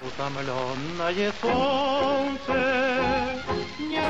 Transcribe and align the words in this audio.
Утомленное 0.00 1.32
солнце 1.40 2.54
не... 3.78 4.02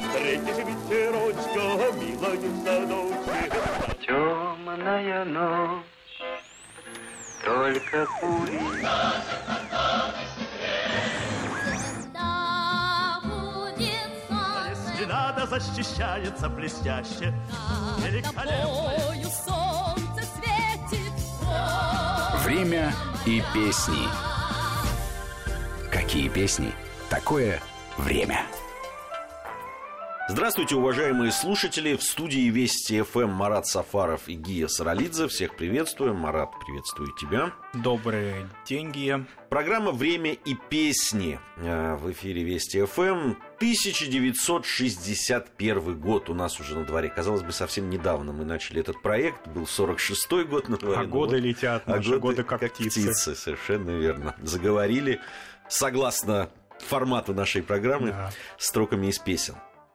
Встретишь 0.00 0.64
ветерочка, 0.64 1.64
милая 1.98 2.38
в 2.38 2.64
садочке. 2.64 3.50
Темная 4.06 5.24
ночь, 5.24 5.84
только 7.44 8.06
пули. 8.20 8.60
Надо, 15.06 15.46
защищается 15.46 16.48
блестяще. 16.48 17.34
Великолепно. 17.98 18.50
солнце 19.30 20.26
светит. 20.34 21.12
Время 22.44 22.92
и 23.26 23.42
песни. 23.52 24.33
Какие 26.14 26.28
песни? 26.28 26.70
Такое 27.10 27.60
время. 27.98 28.46
Здравствуйте, 30.28 30.76
уважаемые 30.76 31.32
слушатели. 31.32 31.96
В 31.96 32.04
студии 32.04 32.50
Вести 32.50 33.02
ФМ 33.02 33.30
Марат 33.30 33.66
Сафаров 33.66 34.28
и 34.28 34.34
Гия 34.34 34.68
Саралидзе. 34.68 35.26
Всех 35.26 35.56
приветствуем. 35.56 36.14
Марат, 36.14 36.50
приветствую 36.64 37.10
тебя. 37.20 37.52
Добрый 37.72 38.46
день, 38.64 38.92
Гия. 38.92 39.26
Программа 39.50 39.90
«Время 39.90 40.32
и 40.32 40.54
песни» 40.54 41.40
э, 41.56 41.96
в 41.96 42.12
эфире 42.12 42.44
Вести 42.44 42.84
ФМ. 42.84 43.34
1961 43.56 46.00
год 46.00 46.30
у 46.30 46.34
нас 46.34 46.60
уже 46.60 46.78
на 46.78 46.84
дворе. 46.84 47.08
Казалось 47.08 47.42
бы, 47.42 47.50
совсем 47.52 47.90
недавно 47.90 48.32
мы 48.32 48.44
начали 48.44 48.78
этот 48.80 49.02
проект. 49.02 49.48
Был 49.48 49.64
46-й 49.64 50.44
год 50.44 50.68
на 50.68 50.76
дворе. 50.76 51.00
А 51.00 51.02
Ну 51.02 51.08
годы 51.08 51.34
вот, 51.36 51.42
летят, 51.42 51.82
а 51.86 51.96
наши 51.96 52.18
годы 52.18 52.44
как 52.44 52.60
птицы. 52.60 53.34
Совершенно 53.34 53.90
верно. 53.90 54.36
Заговорили 54.42 55.20
согласно 55.68 56.50
формату 56.78 57.34
нашей 57.34 57.62
программы 57.62 58.10
Да. 58.10 58.30
строками 58.58 59.06
из 59.08 59.18
песен. 59.18 59.54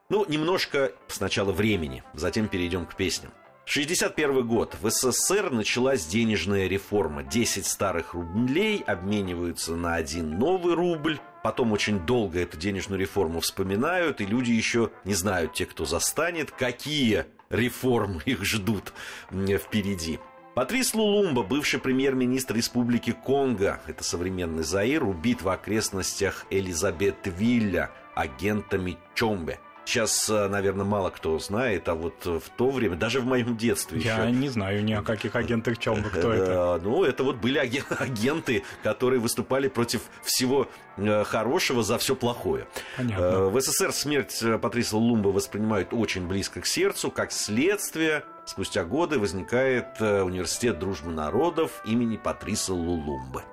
Ну, 0.09 0.26
немножко 0.28 0.92
сначала 1.08 1.52
времени, 1.52 2.03
затем 2.14 2.48
перейдем 2.48 2.86
к 2.86 2.95
песням. 2.95 3.31
61 3.66 4.48
год. 4.48 4.76
В 4.81 4.89
СССР 4.89 5.52
началась 5.52 6.03
денежная 6.08 6.66
реформа. 6.67 7.22
10 7.22 7.67
старых 7.67 8.16
рублей 8.16 8.84
обмениваются 8.88 9.76
на 9.76 9.94
один 9.94 10.39
новый 10.39 10.73
рубль. 10.73 11.20
Потом 11.44 11.72
очень 11.72 12.00
долго 12.00 12.39
эту 12.39 12.58
денежную 12.58 13.00
реформу 13.00 13.42
вспоминают, 13.42 14.22
и 14.22 14.26
люди 14.26 14.52
еще 14.52 14.89
не 15.06 15.14
знают, 15.14 15.54
те, 15.54 15.67
кто 15.67 15.86
застанет, 15.86 16.50
какие 16.50 17.26
реформы 17.52 18.22
их 18.26 18.44
ждут 18.44 18.92
впереди. 19.31 20.20
Патрис 20.59 20.93
Лулумба, 20.93 21.43
бывший 21.43 21.79
премьер-министр 21.79 22.57
Республики 22.57 23.11
Конго, 23.11 23.79
это 23.88 24.03
современный 24.03 24.63
Заир, 24.63 25.05
убит 25.05 25.41
в 25.41 25.47
окрестностях 25.47 26.45
Элизабетвилля 26.49 27.91
агентами 28.13 28.97
Чомбе. 29.15 29.61
Сейчас, 29.85 30.30
э, 30.30 30.49
наверное, 30.49 30.83
мало 30.83 31.11
кто 31.11 31.39
знает, 31.39 31.87
а 31.87 31.95
вот 31.95 32.25
в 32.25 32.43
то 32.57 32.71
время, 32.71 32.97
даже 32.97 33.21
в 33.21 33.25
моем 33.25 33.55
детстве 33.55 34.02
Я 34.02 34.25
еще... 34.25 34.35
не 34.35 34.49
знаю 34.49 34.83
ни 34.83 34.91
о 34.91 35.02
каких 35.02 35.37
агентах 35.37 35.77
Чомба, 35.77 36.09
кто 36.09 36.33
это. 36.33 36.77
Ну, 36.83 37.05
это 37.05 37.23
вот 37.23 37.37
были 37.37 37.57
аген- 37.57 37.85
агенты, 37.97 38.63
которые 38.83 39.21
выступали 39.21 39.69
против 39.69 40.02
всего 40.23 40.67
э, 40.97 41.23
хорошего 41.23 41.83
за 41.83 41.97
все 41.97 42.17
плохое. 42.17 42.67
Понятно. 42.97 43.23
Э, 43.23 43.49
В 43.49 43.61
СССР 43.61 43.93
смерть 43.93 44.43
Патриса 44.61 44.97
Лумба 44.97 45.30
воспринимают 45.30 45.93
очень 45.93 46.27
близко 46.27 46.59
к 46.59 46.65
сердцу. 46.65 47.09
Как 47.11 47.31
следствие, 47.31 48.25
спустя 48.50 48.83
годы 48.83 49.19
возникает 49.19 50.02
э, 50.02 50.23
Университет 50.23 50.80
дружбы 50.80 51.11
народов 51.11 51.83
имени 51.86 52.17
Патриса 52.17 52.73
Лулумбы. 52.73 53.44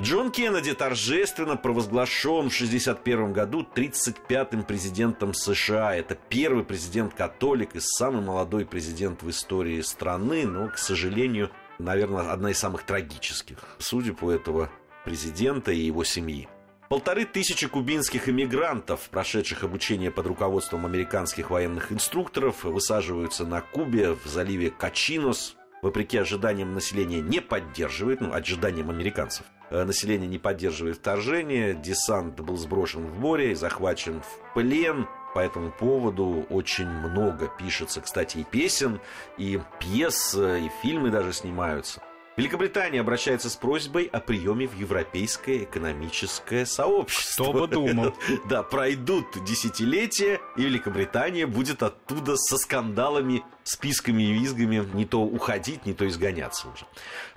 Джон 0.00 0.30
Кеннеди 0.30 0.72
торжественно 0.74 1.56
провозглашен 1.56 2.48
в 2.48 2.54
1961 2.54 3.32
году 3.32 3.66
35-м 3.74 4.64
президентом 4.64 5.34
США. 5.34 5.94
Это 5.94 6.16
первый 6.28 6.64
президент-католик 6.64 7.76
и 7.76 7.80
самый 7.80 8.22
молодой 8.22 8.64
президент 8.64 9.22
в 9.22 9.28
истории 9.30 9.80
страны, 9.82 10.46
но, 10.46 10.68
к 10.68 10.78
сожалению, 10.78 11.50
наверное, 11.78 12.30
одна 12.30 12.50
из 12.50 12.58
самых 12.58 12.84
трагических 12.84 13.58
судеб 13.78 14.22
у 14.22 14.30
этого 14.30 14.70
президента 15.04 15.70
и 15.70 15.80
его 15.80 16.02
семьи. 16.02 16.48
Полторы 16.88 17.24
тысячи 17.24 17.66
кубинских 17.66 18.28
иммигрантов, 18.28 19.08
прошедших 19.10 19.64
обучение 19.64 20.12
под 20.12 20.26
руководством 20.28 20.86
американских 20.86 21.50
военных 21.50 21.90
инструкторов, 21.90 22.62
высаживаются 22.62 23.44
на 23.44 23.60
Кубе 23.60 24.12
в 24.12 24.24
заливе 24.26 24.70
Качинос. 24.70 25.56
Вопреки 25.82 26.16
ожиданиям 26.16 26.74
населения 26.74 27.20
не 27.20 27.40
поддерживает, 27.40 28.20
ну, 28.20 28.32
ожиданиям 28.32 28.90
американцев, 28.90 29.46
э, 29.70 29.82
население 29.82 30.28
не 30.28 30.38
поддерживает 30.38 30.98
вторжение, 30.98 31.74
десант 31.74 32.38
был 32.40 32.56
сброшен 32.56 33.04
в 33.06 33.18
море 33.18 33.50
и 33.50 33.54
захвачен 33.54 34.22
в 34.22 34.54
плен. 34.54 35.08
По 35.34 35.40
этому 35.40 35.72
поводу 35.72 36.46
очень 36.48 36.88
много 36.88 37.50
пишется, 37.58 38.00
кстати, 38.00 38.38
и 38.38 38.44
песен, 38.44 39.00
и 39.38 39.60
пьес, 39.80 40.36
э, 40.36 40.60
и 40.60 40.70
фильмы 40.82 41.10
даже 41.10 41.32
снимаются. 41.32 42.00
Великобритания 42.36 43.00
обращается 43.00 43.48
с 43.48 43.56
просьбой 43.56 44.04
о 44.12 44.20
приеме 44.20 44.68
в 44.68 44.74
Европейское 44.78 45.64
экономическое 45.64 46.66
сообщество. 46.66 47.44
Кто 47.44 47.52
бы 47.52 47.66
думал. 47.66 48.14
Да, 48.48 48.62
пройдут 48.62 49.26
десятилетия, 49.44 50.40
и 50.56 50.62
Великобритания 50.62 51.46
будет 51.46 51.82
оттуда 51.82 52.36
со 52.36 52.58
скандалами, 52.58 53.42
списками 53.64 54.24
и 54.24 54.32
визгами 54.32 54.86
не 54.92 55.06
то 55.06 55.22
уходить, 55.22 55.86
не 55.86 55.94
то 55.94 56.06
изгоняться 56.06 56.68
уже. 56.68 56.84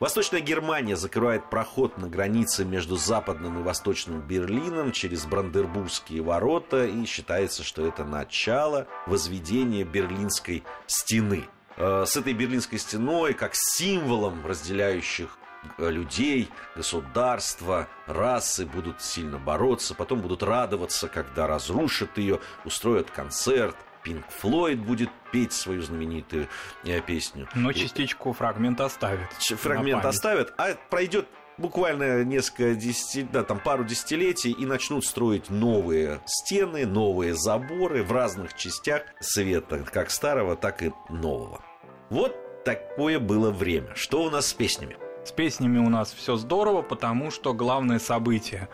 Восточная 0.01 0.41
Германия 0.41 0.97
закрывает 0.97 1.49
проход 1.49 1.97
на 1.97 2.09
границе 2.09 2.65
между 2.65 2.97
Западным 2.97 3.59
и 3.59 3.63
Восточным 3.63 4.19
Берлином 4.19 4.91
через 4.91 5.25
Брандербургские 5.25 6.21
ворота, 6.21 6.85
и 6.85 7.05
считается, 7.05 7.63
что 7.63 7.87
это 7.87 8.03
начало 8.03 8.87
возведения 9.07 9.85
Берлинской 9.85 10.63
стены. 10.87 11.47
Э, 11.79 12.03
С 12.05 12.15
этой 12.17 12.33
Берлинской 12.33 12.77
стеной, 12.77 13.33
как 13.33 13.51
символом 13.53 14.45
разделяющих 14.45 15.37
э, 15.77 15.89
людей, 15.89 16.49
государства, 16.75 17.87
расы 18.05 18.65
будут 18.65 19.01
сильно 19.01 19.39
бороться, 19.39 19.95
потом 19.95 20.19
будут 20.19 20.43
радоваться, 20.43 21.07
когда 21.07 21.47
разрушат 21.47 22.17
ее, 22.17 22.39
устроят 22.65 23.09
концерт. 23.09 23.75
Пинк 24.03 24.25
Флойд 24.39 24.79
будет 24.79 25.09
петь 25.31 25.53
свою 25.53 25.81
знаменитую 25.81 26.47
э, 26.83 27.01
песню. 27.01 27.47
Но 27.55 27.71
частичку 27.71 28.33
фрагмента 28.33 28.85
оставит. 28.85 29.31
Фрагмент 29.33 30.05
оставят, 30.05 30.53
а 30.57 30.75
пройдет 30.89 31.27
буквально 31.57 32.23
несколько 32.23 32.75
десяти, 32.75 33.23
да, 33.23 33.43
там 33.43 33.59
пару 33.59 33.83
десятилетий 33.83 34.51
и 34.51 34.65
начнут 34.65 35.05
строить 35.05 35.49
новые 35.49 36.21
стены, 36.25 36.85
новые 36.85 37.35
заборы 37.35 38.03
в 38.03 38.11
разных 38.11 38.55
частях 38.55 39.03
света, 39.19 39.83
как 39.91 40.09
старого, 40.11 40.55
так 40.55 40.81
и 40.81 40.93
нового. 41.09 41.61
Вот 42.09 42.63
такое 42.63 43.19
было 43.19 43.51
время. 43.51 43.93
Что 43.95 44.23
у 44.23 44.29
нас 44.29 44.47
с 44.47 44.53
песнями? 44.53 44.97
С 45.23 45.31
песнями 45.31 45.77
у 45.77 45.89
нас 45.89 46.11
все 46.11 46.35
здорово, 46.37 46.81
потому 46.81 47.29
что 47.29 47.53
главное 47.53 47.99
событие 47.99 48.67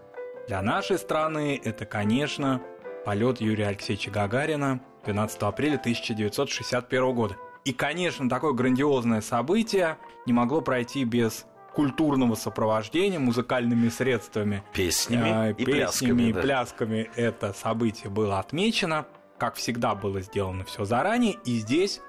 для 0.47 0.61
нашей 0.61 0.97
страны 0.97 1.59
это, 1.63 1.85
конечно, 1.85 2.61
полет 3.03 3.41
Юрия 3.41 3.67
Алексеевича 3.67 4.11
Гагарина 4.11 4.79
12 5.05 5.41
апреля 5.41 5.75
1961 5.75 7.13
года. 7.13 7.35
И, 7.65 7.73
конечно, 7.73 8.29
такое 8.29 8.53
грандиозное 8.53 9.21
событие 9.21 9.97
не 10.25 10.33
могло 10.33 10.61
пройти 10.61 11.03
без 11.03 11.45
культурного 11.73 12.35
сопровождения 12.35 13.19
музыкальными 13.19 13.89
средствами. 13.89 14.63
Песнями 14.71 15.49
Э, 15.49 15.51
и 15.51 15.65
песнями 15.65 15.73
плясками. 15.73 16.29
и 16.29 16.33
да. 16.33 16.41
плясками 16.41 17.09
это 17.15 17.53
событие 17.53 18.09
было 18.09 18.39
отмечено. 18.39 19.05
Как 19.37 19.55
всегда 19.55 19.93
было 19.93 20.21
сделано 20.21 20.63
все 20.63 20.85
заранее. 20.85 21.33
И 21.43 21.57
здесь 21.57 21.99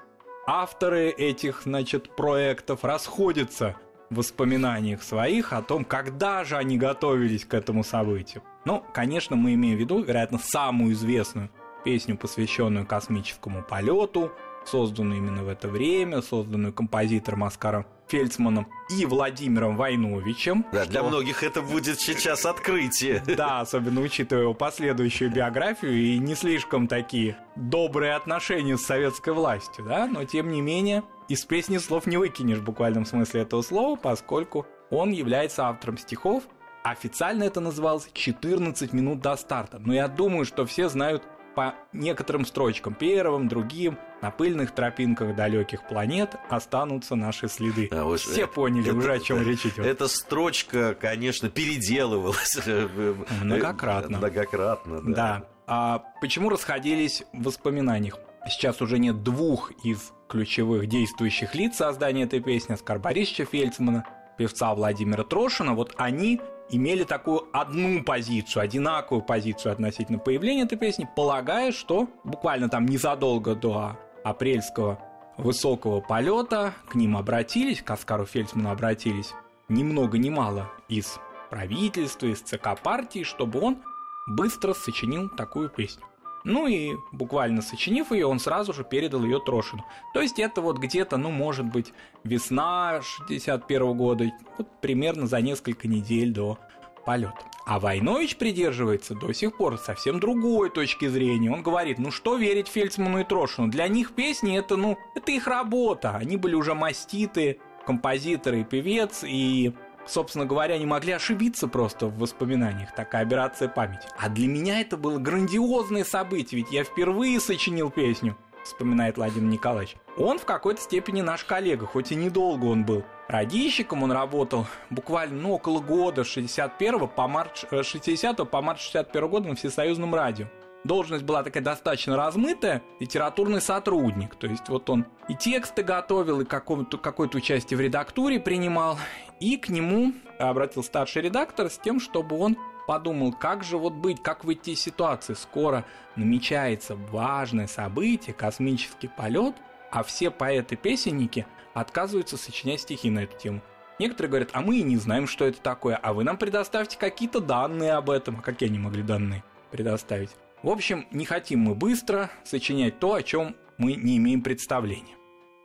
авторы 0.47 1.09
этих, 1.09 1.63
значит, 1.63 2.15
проектов 2.15 2.83
расходятся 2.83 3.75
в 4.09 4.15
воспоминаниях 4.15 5.03
своих 5.03 5.51
о 5.51 5.61
том, 5.61 5.83
когда 5.83 6.45
же 6.45 6.55
они 6.55 6.77
готовились 6.77 7.45
к 7.45 7.53
этому 7.53 7.83
событию. 7.83 8.41
Ну, 8.65 8.83
конечно, 8.93 9.35
мы 9.35 9.53
имеем 9.53 9.77
в 9.77 9.79
виду, 9.79 10.01
вероятно, 10.01 10.39
самую 10.39 10.93
известную 10.93 11.51
песню, 11.83 12.17
посвященную 12.17 12.87
космическому 12.87 13.61
полету, 13.61 14.31
созданную 14.65 15.19
именно 15.19 15.43
в 15.43 15.49
это 15.49 15.67
время, 15.67 16.21
созданную 16.21 16.73
композитором 16.73 17.43
Оскаром 17.43 17.85
Фельдсманом 18.07 18.67
и 18.89 19.05
Владимиром 19.05 19.75
Войновичем. 19.77 20.65
Да, 20.71 20.85
для 20.85 21.01
что- 21.01 21.09
многих 21.09 21.43
это 21.43 21.61
будет 21.61 21.99
сейчас 21.99 22.45
открытие. 22.45 23.21
да, 23.25 23.59
особенно 23.61 24.01
учитывая 24.01 24.43
его 24.43 24.53
последующую 24.53 25.31
биографию 25.31 25.93
и 25.93 26.17
не 26.17 26.35
слишком 26.35 26.87
такие 26.87 27.37
добрые 27.55 28.13
отношения 28.13 28.77
с 28.77 28.85
советской 28.85 29.33
властью, 29.33 29.85
да, 29.85 30.07
но 30.07 30.23
тем 30.25 30.51
не 30.51 30.61
менее 30.61 31.03
из 31.27 31.43
песни 31.45 31.77
слов 31.77 32.05
не 32.05 32.17
выкинешь 32.17 32.59
в 32.59 32.63
буквальном 32.63 33.05
смысле 33.05 33.41
этого 33.41 33.61
слова, 33.61 33.95
поскольку 33.97 34.65
он 34.89 35.11
является 35.11 35.67
автором 35.67 35.97
стихов. 35.97 36.43
Официально 36.83 37.43
это 37.43 37.59
называлось 37.59 38.07
14 38.13 38.93
минут 38.93 39.19
до 39.19 39.35
старта. 39.35 39.77
Но 39.79 39.93
я 39.93 40.07
думаю, 40.07 40.45
что 40.45 40.65
все 40.65 40.87
знают 40.87 41.21
по 41.57 41.73
некоторым 41.91 42.45
строчкам, 42.45 42.93
первым, 42.93 43.47
другим, 43.47 43.97
на 44.21 44.29
пыльных 44.29 44.75
тропинках 44.75 45.35
далеких 45.35 45.87
планет 45.87 46.35
останутся 46.49 47.15
наши 47.15 47.47
следы. 47.47 47.89
А 47.91 48.03
вот 48.03 48.19
Все 48.19 48.43
это- 48.43 48.53
поняли 48.53 48.89
это- 48.89 48.95
уже, 48.95 49.13
о 49.13 49.19
чем 49.19 49.41
речь 49.41 49.65
идет. 49.65 49.79
Эта 49.83 50.07
строчка, 50.07 50.93
конечно, 50.93 51.49
переделывалась. 51.49 52.59
Многократно. 53.41 54.19
Многократно, 54.19 55.01
да. 55.01 55.13
Да. 55.15 55.43
А 55.65 56.03
почему 56.21 56.49
расходились 56.49 57.23
в 57.33 57.41
воспоминаниях? 57.45 58.19
Сейчас 58.47 58.79
уже 58.83 58.99
нет 58.99 59.23
двух 59.23 59.71
из 59.83 60.13
ключевых 60.29 60.85
действующих 60.87 61.55
лиц 61.55 61.77
создания 61.77 62.23
этой 62.25 62.39
песни, 62.39 62.73
Оскар 62.73 62.99
Борисовича 62.99 63.45
Фельдсмана, 63.45 64.05
певца 64.37 64.75
Владимира 64.75 65.23
Трошина. 65.23 65.73
Вот 65.73 65.95
они 65.97 66.39
имели 66.69 67.03
такую 67.03 67.47
одну 67.53 68.03
позицию, 68.03 68.63
одинаковую 68.63 69.23
позицию 69.23 69.71
относительно 69.71 70.19
появления 70.19 70.63
этой 70.63 70.77
песни, 70.77 71.07
полагая, 71.15 71.71
что 71.71 72.07
буквально 72.23 72.69
там 72.69 72.85
незадолго 72.85 73.55
до 73.55 73.97
апрельского 74.23 74.99
высокого 75.37 76.01
полета 76.01 76.73
к 76.89 76.95
ним 76.95 77.15
обратились, 77.15 77.81
к 77.81 77.91
Оскару 77.91 78.25
Фельдсману 78.25 78.71
обратились 78.71 79.33
ни 79.69 79.83
много 79.83 80.17
ни 80.17 80.29
мало 80.29 80.69
из 80.87 81.19
правительства, 81.49 82.27
из 82.27 82.41
ЦК 82.41 82.79
партии, 82.81 83.23
чтобы 83.23 83.59
он 83.59 83.77
быстро 84.25 84.73
сочинил 84.73 85.29
такую 85.29 85.69
песню. 85.69 86.03
Ну 86.47 86.65
и 86.65 86.95
буквально 87.11 87.61
сочинив 87.61 88.13
ее, 88.13 88.25
он 88.25 88.39
сразу 88.39 88.73
же 88.73 88.85
передал 88.85 89.21
ее 89.25 89.39
Трошину. 89.39 89.83
То 90.13 90.21
есть 90.21 90.39
это 90.39 90.61
вот 90.61 90.77
где-то, 90.77 91.17
ну, 91.17 91.29
может 91.29 91.65
быть, 91.65 91.91
весна 92.23 93.01
61 93.01 93.97
года, 93.97 94.31
вот 94.57 94.67
примерно 94.79 95.27
за 95.27 95.41
несколько 95.41 95.89
недель 95.89 96.31
до 96.31 96.57
полета. 97.05 97.35
А 97.65 97.81
Войнович 97.81 98.37
придерживается 98.37 99.13
до 99.13 99.33
сих 99.33 99.57
пор 99.57 99.77
совсем 99.77 100.21
другой 100.21 100.69
точки 100.69 101.09
зрения. 101.09 101.51
Он 101.51 101.63
говорит, 101.63 101.99
ну 101.99 102.11
что 102.11 102.37
верить 102.37 102.69
Фельдсману 102.69 103.19
и 103.19 103.25
Трошину? 103.25 103.67
Для 103.67 103.89
них 103.89 104.13
песни 104.13 104.57
это, 104.57 104.77
ну, 104.77 104.97
это 105.15 105.33
их 105.33 105.47
работа. 105.47 106.15
Они 106.15 106.37
были 106.37 106.55
уже 106.55 106.73
маститы, 106.73 107.59
композитор 107.85 108.55
и 108.55 108.63
певец, 108.63 109.25
и 109.25 109.73
собственно 110.09 110.45
говоря, 110.45 110.77
не 110.77 110.85
могли 110.85 111.13
ошибиться 111.13 111.67
просто 111.67 112.07
в 112.07 112.17
воспоминаниях. 112.17 112.93
Такая 112.95 113.25
операция 113.25 113.67
памяти. 113.67 114.07
А 114.17 114.29
для 114.29 114.47
меня 114.47 114.81
это 114.81 114.97
было 114.97 115.19
грандиозное 115.19 116.03
событие, 116.03 116.61
ведь 116.61 116.71
я 116.71 116.83
впервые 116.83 117.39
сочинил 117.39 117.89
песню, 117.89 118.37
вспоминает 118.63 119.17
Владимир 119.17 119.51
Николаевич. 119.51 119.95
Он 120.17 120.39
в 120.39 120.45
какой-то 120.45 120.81
степени 120.81 121.21
наш 121.21 121.43
коллега, 121.43 121.85
хоть 121.85 122.11
и 122.11 122.15
недолго 122.15 122.65
он 122.65 122.85
был. 122.85 123.03
Радищиком 123.27 124.03
он 124.03 124.11
работал 124.11 124.67
буквально 124.89 125.41
ну, 125.41 125.53
около 125.53 125.81
года, 125.81 126.23
с 126.23 126.27
61 126.27 127.07
по 127.09 127.27
март, 127.27 127.65
э, 127.71 127.83
60 127.83 128.49
по 128.49 128.61
март 128.61 128.79
61 128.79 129.27
года 129.27 129.49
на 129.49 129.55
Всесоюзном 129.55 130.15
радио 130.15 130.47
должность 130.83 131.23
была 131.23 131.43
такая 131.43 131.63
достаточно 131.63 132.15
размытая, 132.15 132.81
литературный 132.99 133.61
сотрудник. 133.61 134.35
То 134.35 134.47
есть 134.47 134.69
вот 134.69 134.89
он 134.89 135.05
и 135.27 135.35
тексты 135.35 135.83
готовил, 135.83 136.41
и 136.41 136.45
какое-то, 136.45 137.37
участие 137.37 137.77
в 137.77 137.81
редактуре 137.81 138.39
принимал. 138.39 138.97
И 139.39 139.57
к 139.57 139.69
нему 139.69 140.13
обратил 140.39 140.83
старший 140.83 141.21
редактор 141.23 141.69
с 141.69 141.77
тем, 141.77 141.99
чтобы 141.99 142.37
он 142.37 142.57
подумал, 142.87 143.33
как 143.33 143.63
же 143.63 143.77
вот 143.77 143.93
быть, 143.93 144.23
как 144.23 144.45
выйти 144.45 144.71
из 144.71 144.79
ситуации. 144.79 145.33
Скоро 145.33 145.85
намечается 146.15 146.95
важное 146.95 147.67
событие, 147.67 148.33
космический 148.33 149.09
полет, 149.09 149.55
а 149.91 150.03
все 150.03 150.31
поэты-песенники 150.31 151.45
отказываются 151.73 152.37
сочинять 152.37 152.81
стихи 152.81 153.09
на 153.09 153.19
эту 153.19 153.37
тему. 153.37 153.61
Некоторые 153.99 154.29
говорят, 154.29 154.49
а 154.53 154.61
мы 154.61 154.77
и 154.77 154.83
не 154.83 154.97
знаем, 154.97 155.27
что 155.27 155.45
это 155.45 155.59
такое, 155.59 155.95
а 155.95 156.13
вы 156.13 156.23
нам 156.23 156.37
предоставьте 156.37 156.97
какие-то 156.97 157.39
данные 157.39 157.93
об 157.93 158.09
этом. 158.09 158.37
А 158.39 158.41
какие 158.41 158.69
они 158.69 158.79
могли 158.79 159.03
данные 159.03 159.43
предоставить? 159.71 160.29
В 160.63 160.69
общем, 160.69 161.07
не 161.11 161.25
хотим 161.25 161.59
мы 161.61 161.75
быстро 161.75 162.31
сочинять 162.43 162.99
то, 162.99 163.13
о 163.13 163.23
чем 163.23 163.55
мы 163.77 163.93
не 163.93 164.17
имеем 164.17 164.41
представления. 164.41 165.15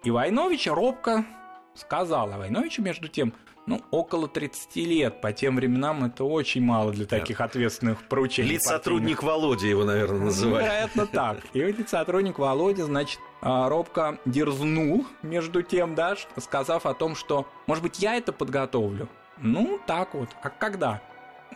И 0.04 0.10
Войнович 0.10 0.66
робко 0.66 1.24
сказал, 1.74 2.30
а 2.32 2.36
Войновичу, 2.38 2.82
между 2.82 3.08
тем, 3.08 3.32
ну, 3.66 3.80
около 3.90 4.28
30 4.28 4.76
лет. 4.76 5.20
По 5.20 5.32
тем 5.32 5.56
временам 5.56 6.04
это 6.04 6.24
очень 6.24 6.62
мало 6.62 6.92
для 6.92 7.06
таких 7.06 7.40
ответственных 7.40 8.06
поручений. 8.08 8.50
Лиц-сотрудник 8.50 9.22
Володя 9.22 9.66
его, 9.68 9.84
наверное, 9.84 10.18
Ну, 10.18 10.24
называют. 10.26 10.66
Вероятно, 10.66 11.06
так. 11.06 11.38
И 11.54 11.64
вот 11.64 11.88
сотрудник 11.88 12.38
Володя, 12.38 12.84
значит, 12.84 13.20
а, 13.40 13.68
робко 13.68 14.18
дерзнул, 14.26 15.06
между 15.22 15.62
тем, 15.62 15.94
да, 15.94 16.16
сказав 16.36 16.86
о 16.86 16.94
том, 16.94 17.14
что, 17.14 17.46
может 17.66 17.82
быть, 17.82 18.00
я 18.00 18.16
это 18.16 18.32
подготовлю. 18.32 19.08
Ну, 19.38 19.80
так 19.86 20.14
вот. 20.14 20.28
А 20.42 20.50
когда? 20.50 21.00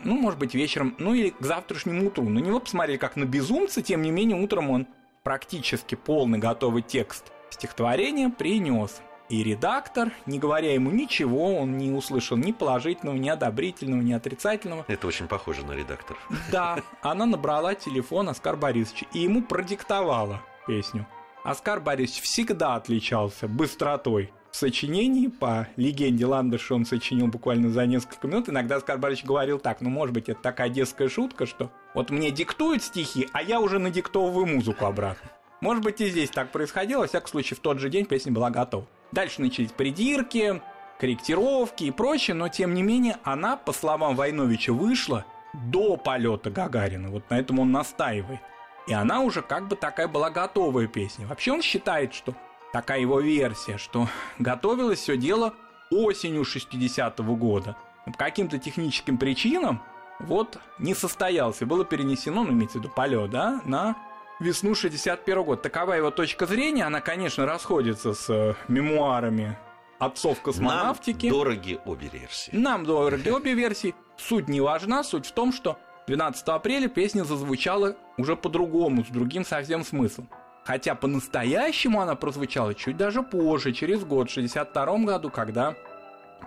Ну, 0.05 0.17
может 0.17 0.39
быть, 0.39 0.55
вечером, 0.55 0.95
ну 0.99 1.15
или 1.15 1.31
к 1.31 1.41
завтрашнему 1.43 2.07
утру. 2.07 2.29
На 2.29 2.39
него 2.39 2.61
посмотрели 2.61 2.97
как 2.97 3.17
на 3.17 3.25
безумца, 3.25 3.83
тем 3.83 4.03
не 4.03 4.11
менее, 4.11 4.41
утром 4.41 4.71
он 4.71 4.87
практически 5.23 5.95
полный 5.95 6.39
готовый 6.39 6.83
текст 6.83 7.33
стихотворения 7.51 8.29
принес. 8.29 9.01
И 9.29 9.43
редактор, 9.43 10.13
не 10.27 10.39
говоря 10.39 10.73
ему 10.73 10.93
ничего, 10.93 11.57
он 11.57 11.79
не 11.79 11.91
услышал 11.91 12.37
ни 12.37 12.53
положительного, 12.53 13.17
ни 13.17 13.29
одобрительного, 13.29 14.01
ни 14.01 14.13
отрицательного, 14.13 14.85
Это 14.87 15.09
очень 15.09 15.27
похоже 15.27 15.65
на 15.67 15.73
редактора. 15.73 16.19
да, 16.53 16.79
она 17.03 17.27
набрала 17.27 17.75
телефон 17.75 18.29
Оскар 18.29 18.57
Борисовича 18.57 19.07
и 19.13 19.19
ему 19.19 19.43
продиктовала 19.43 20.43
песню. 20.69 21.09
Оскар 21.43 21.81
Борисович 21.81 22.23
всегда 22.23 22.77
отличался 22.77 23.49
быстротой 23.49 24.33
в 24.57 24.59
сочинении. 24.59 25.27
По 25.27 25.69
легенде 25.77 26.25
Ландыша 26.25 26.75
он 26.75 26.87
сочинил 26.87 27.27
буквально 27.27 27.69
за 27.69 27.85
несколько 27.85 28.27
минут. 28.27 28.49
Иногда 28.49 28.77
Оскар 28.77 28.97
Борисович 28.97 29.27
говорил 29.27 29.59
так, 29.59 29.83
ну, 29.83 29.91
может 29.91 30.15
быть, 30.15 30.31
это 30.31 30.41
такая 30.41 30.71
детская 30.71 31.11
шутка, 31.11 31.45
что 31.45 31.71
вот 31.93 32.09
мне 32.09 32.31
диктуют 32.31 32.83
стихи, 32.83 33.29
а 33.35 33.43
я 33.43 33.61
уже 33.61 33.79
надиктовываю 33.79 34.47
музыку 34.47 34.87
обратно. 34.87 35.31
Может 35.61 35.85
быть, 35.85 36.01
и 36.01 36.09
здесь 36.09 36.31
так 36.31 36.53
происходило. 36.53 37.03
Во 37.03 37.07
всяком 37.07 37.29
случае, 37.29 37.59
в 37.59 37.61
тот 37.61 37.81
же 37.81 37.91
день 37.91 38.07
песня 38.07 38.33
была 38.33 38.49
готова. 38.49 38.87
Дальше 39.13 39.43
начались 39.43 39.73
придирки, 39.73 40.63
корректировки 40.99 41.85
и 41.85 41.91
прочее, 41.91 42.35
но 42.35 42.49
тем 42.49 42.73
не 42.73 42.83
менее 42.83 43.19
она, 43.25 43.59
по 43.59 43.75
словам 43.75 44.17
Войновича, 44.17 44.73
вышла 44.73 45.27
до 45.53 45.99
полета 45.99 46.49
Гагарина. 46.49 47.11
Вот 47.11 47.29
на 47.29 47.39
этом 47.39 47.59
он 47.59 47.73
настаивает. 47.73 48.41
И 48.87 48.95
она 48.95 49.21
уже 49.21 49.43
как 49.43 49.69
бы 49.69 49.77
такая 49.77 50.09
была 50.09 50.31
готовая 50.31 50.87
песня. 50.87 51.27
Вообще 51.27 51.53
он 51.53 51.61
считает, 51.61 52.15
что 52.15 52.35
такая 52.77 53.01
его 53.01 53.21
версия, 53.21 53.79
что 53.79 54.07
готовилось 54.39 54.99
все 54.99 55.17
дело 55.17 55.55
осенью 55.91 56.43
60-го 56.43 57.35
года. 57.35 57.75
По 58.05 58.13
каким-то 58.13 58.59
техническим 58.59 59.17
причинам 59.17 59.83
вот 60.21 60.59
не 60.79 60.95
состоялся. 60.95 61.65
Было 61.65 61.87
перенесено, 61.87 62.45
ну, 62.45 62.53
имеется 62.53 62.77
в 62.77 62.83
виду 62.83 62.93
полет, 62.95 63.31
да, 63.31 63.63
на 63.65 63.97
весну 64.41 64.75
61 64.75 65.43
года. 65.43 65.63
Такова 65.63 65.95
его 65.95 66.11
точка 66.11 66.45
зрения. 66.45 66.85
Она, 66.85 67.01
конечно, 67.01 67.47
расходится 67.47 68.13
с 68.13 68.29
э, 68.29 68.55
мемуарами 68.69 69.57
отцов 69.99 70.43
космонавтики. 70.43 71.29
Нам 71.29 71.35
дороги 71.35 71.81
обе 71.87 72.09
версии. 72.09 72.51
Нам 72.55 72.85
дороги 72.85 73.29
обе 73.31 73.55
версии. 73.55 73.95
Суть 74.19 74.49
не 74.51 74.61
важна. 74.61 75.03
Суть 75.03 75.25
в 75.25 75.33
том, 75.33 75.55
что 75.55 75.79
12 76.09 76.47
апреля 76.49 76.89
песня 76.89 77.25
зазвучала 77.25 77.97
уже 78.19 78.37
по-другому, 78.37 79.03
с 79.03 79.09
другим 79.09 79.47
совсем 79.47 79.83
смыслом. 79.83 80.29
Хотя 80.67 80.97
по-настоящему 80.97 82.01
она 82.01 82.17
прозвучала 82.17 82.75
чуть 82.75 82.97
даже 82.97 83.23
позже, 83.23 83.73
через 83.73 84.05
год, 84.05 84.29
в 84.29 84.33
62 84.33 84.99
году, 84.99 85.31
когда 85.31 85.77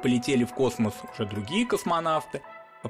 полетели 0.03 0.43
в 0.43 0.53
космос 0.53 0.93
уже 1.13 1.25
другие 1.25 1.65
космонавты, 1.65 2.41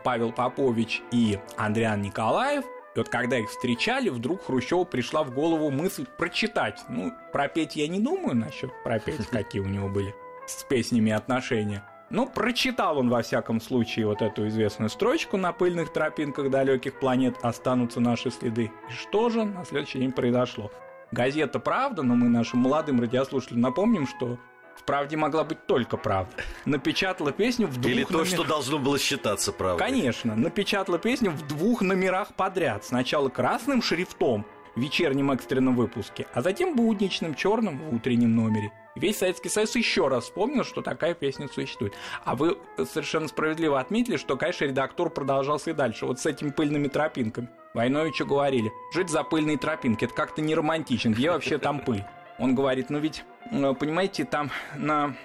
Павел 0.03 0.31
Попович 0.31 1.03
и 1.11 1.39
Андриан 1.55 2.01
Николаев. 2.01 2.65
И 2.95 2.97
вот 2.97 3.09
когда 3.09 3.37
их 3.37 3.49
встречали, 3.51 4.09
вдруг 4.09 4.43
Хрущеву 4.43 4.85
пришла 4.85 5.23
в 5.23 5.31
голову 5.31 5.69
мысль 5.69 6.07
прочитать. 6.17 6.81
Ну, 6.89 7.13
пропеть 7.31 7.75
я 7.75 7.87
не 7.87 7.99
думаю 7.99 8.35
насчет 8.35 8.71
пропеть, 8.83 9.27
какие 9.31 9.61
у 9.61 9.67
него 9.67 9.87
были 9.87 10.15
с 10.47 10.63
песнями 10.63 11.11
отношения. 11.11 11.83
Ну, 12.09 12.25
прочитал 12.25 12.97
он 12.97 13.09
во 13.09 13.21
всяком 13.21 13.61
случае 13.61 14.07
вот 14.07 14.23
эту 14.23 14.47
известную 14.47 14.89
строчку 14.89 15.37
«На 15.37 15.53
пыльных 15.53 15.93
тропинках 15.93 16.49
далеких 16.49 16.99
планет 16.99 17.35
останутся 17.43 17.99
наши 17.99 18.31
следы». 18.31 18.71
И 18.89 18.93
что 18.93 19.29
же 19.29 19.43
на 19.43 19.63
следующий 19.63 19.99
день 19.99 20.11
произошло? 20.11 20.71
Газета 21.11 21.59
«Правда», 21.59 22.03
но 22.03 22.15
мы 22.15 22.29
нашим 22.29 22.59
молодым 22.59 23.01
радиослушателям 23.01 23.61
напомним, 23.61 24.07
что 24.07 24.37
в 24.75 24.83
«Правде» 24.83 25.17
могла 25.17 25.43
быть 25.43 25.65
только 25.65 25.97
правда. 25.97 26.31
Напечатала 26.65 27.31
песню 27.31 27.67
в 27.67 27.73
двух 27.77 27.91
Или 27.91 28.03
то, 28.03 28.13
номер- 28.13 28.27
что 28.27 28.43
должно 28.43 28.79
было 28.79 28.97
считаться 28.99 29.51
правдой. 29.51 29.79
Конечно, 29.87 30.35
напечатала 30.35 30.99
песню 30.99 31.31
в 31.31 31.47
двух 31.47 31.81
номерах 31.81 32.33
подряд. 32.35 32.85
Сначала 32.85 33.29
красным 33.29 33.81
шрифтом 33.81 34.45
в 34.75 34.79
вечернем 34.79 35.31
экстренном 35.31 35.75
выпуске, 35.75 36.27
а 36.33 36.41
затем 36.41 36.75
будничным 36.75 37.33
черным 37.35 37.79
в 37.79 37.95
утреннем 37.95 38.35
номере. 38.35 38.71
Весь 38.95 39.19
Советский 39.19 39.49
Союз 39.49 39.75
еще 39.75 40.07
раз 40.07 40.25
вспомнил, 40.25 40.63
что 40.63 40.81
такая 40.81 41.13
песня 41.13 41.47
существует. 41.47 41.93
А 42.25 42.35
вы 42.35 42.57
совершенно 42.77 43.27
справедливо 43.27 43.79
отметили, 43.79 44.17
что, 44.17 44.35
конечно, 44.35 44.65
редактор 44.65 45.09
продолжался 45.09 45.69
и 45.69 45.73
дальше. 45.73 46.05
Вот 46.05 46.19
с 46.19 46.25
этими 46.25 46.49
пыльными 46.49 46.87
тропинками. 46.87 47.49
Войновичу 47.73 48.25
говорили, 48.25 48.71
жить 48.93 49.09
за 49.09 49.23
пыльные 49.23 49.57
тропинки, 49.57 50.05
это 50.05 50.13
как-то 50.13 50.41
не 50.41 50.55
романтично. 50.55 51.09
Где 51.09 51.29
вообще 51.29 51.59
там 51.59 51.79
пыль? 51.81 52.03
Он 52.39 52.55
говорит, 52.55 52.89
ну 52.89 52.97
ведь, 52.99 53.23
э, 53.51 53.73
понимаете, 53.79 54.25
там 54.25 54.49
на 54.75 55.15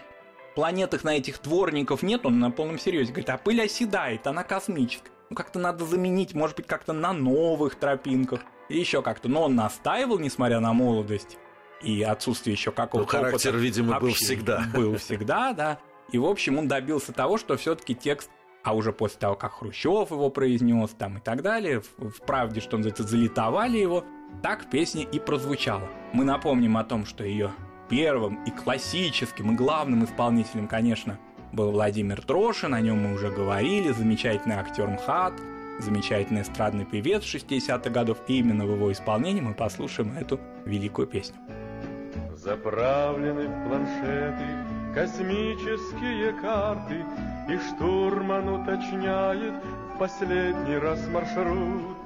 планетах 0.54 1.04
на 1.04 1.16
этих 1.16 1.40
дворников 1.40 2.02
нет, 2.02 2.26
он 2.26 2.40
на 2.40 2.50
полном 2.50 2.78
серьезе 2.78 3.12
говорит, 3.12 3.30
а 3.30 3.38
пыль 3.38 3.62
оседает, 3.62 4.26
она 4.26 4.44
космическая. 4.44 5.11
Ну 5.30 5.37
как-то 5.37 5.59
надо 5.59 5.87
заменить, 5.87 6.35
может 6.35 6.56
быть, 6.56 6.66
как-то 6.66 6.92
на 6.92 7.12
новых 7.12 7.76
тропинках. 7.76 8.40
и 8.68 8.78
еще 8.78 9.00
как-то. 9.00 9.28
Но 9.28 9.44
он 9.44 9.54
настаивал, 9.54 10.18
несмотря 10.18 10.61
на 10.61 10.73
молодость 10.73 11.38
и 11.83 12.02
отсутствие 12.02 12.54
еще 12.54 12.71
какого-то 12.71 13.16
Ну, 13.16 13.23
характер, 13.23 13.50
опыта 13.50 13.62
видимо, 13.62 14.00
был 14.00 14.12
всегда. 14.12 14.64
Был 14.75 14.97
всегда, 14.97 15.52
да. 15.52 15.78
И, 16.12 16.19
в 16.19 16.26
общем, 16.26 16.59
он 16.59 16.69
добился 16.69 17.12
того, 17.12 17.38
что 17.38 17.57
все-таки 17.57 17.95
текст 17.95 18.31
а 18.64 18.75
уже 18.75 18.93
после 18.93 19.19
того, 19.21 19.37
как 19.37 19.52
Хрущев 19.52 20.11
его 20.11 20.31
произнес 20.31 20.90
там 20.99 21.19
и 21.19 21.21
так 21.21 21.43
далее, 21.43 21.83
в, 21.83 22.09
в 22.09 22.23
правде, 22.23 22.61
что 22.61 22.78
называется, 22.78 23.02
залитовали 23.02 23.76
его, 23.76 24.04
так 24.43 24.71
песня 24.71 25.04
и 25.04 25.21
прозвучала. 25.21 25.87
Мы 26.14 26.25
напомним 26.25 26.78
о 26.78 26.85
том, 26.85 27.04
что 27.04 27.25
ее 27.25 27.52
первым 27.90 28.43
и 28.45 28.50
классическим, 28.50 29.52
и 29.52 29.54
главным 29.54 30.04
исполнителем, 30.04 30.66
конечно, 30.66 31.19
был 31.52 31.71
Владимир 31.73 32.23
Трошин, 32.23 32.75
о 32.75 32.81
нем 32.81 33.02
мы 33.02 33.14
уже 33.14 33.31
говорили, 33.31 33.93
замечательный 33.93 34.57
актер 34.57 34.88
МХАТ, 34.88 35.35
замечательный 35.81 36.43
эстрадный 36.43 36.87
певец 36.87 37.23
60-х 37.23 37.90
годов, 37.90 38.19
и 38.28 38.38
именно 38.38 38.64
в 38.64 38.75
его 38.75 38.90
исполнении 38.90 39.43
мы 39.43 39.54
послушаем 39.54 40.16
эту 40.16 40.40
великую 40.64 41.07
песню. 41.07 41.37
Заправлены 42.44 43.48
в 43.48 43.68
планшеты 43.68 44.44
космические 44.94 46.30
карты, 46.34 47.02
И 47.48 47.56
штурман 47.56 48.46
уточняет 48.50 49.54
в 49.94 49.98
последний 49.98 50.76
раз 50.76 51.08
маршрут. 51.08 51.96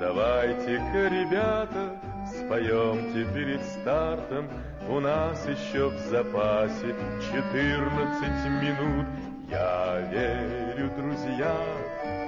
Давайте-ка, 0.00 1.06
ребята, 1.06 2.00
споемте 2.26 3.32
перед 3.32 3.62
стартом, 3.62 4.48
У 4.88 4.98
нас 4.98 5.46
еще 5.46 5.90
в 5.90 5.98
запасе 6.10 6.96
14 7.32 8.20
минут. 8.60 9.06
Я 9.48 10.00
верю, 10.10 10.90
друзья, 10.96 11.56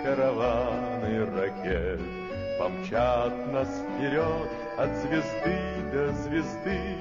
караваны 0.04 1.26
ракет 1.34 2.00
Помчат 2.56 3.52
нас 3.52 3.68
вперед 3.68 4.48
от 4.76 4.96
звезды 4.98 5.58
до 5.92 6.12
звезды 6.12 6.98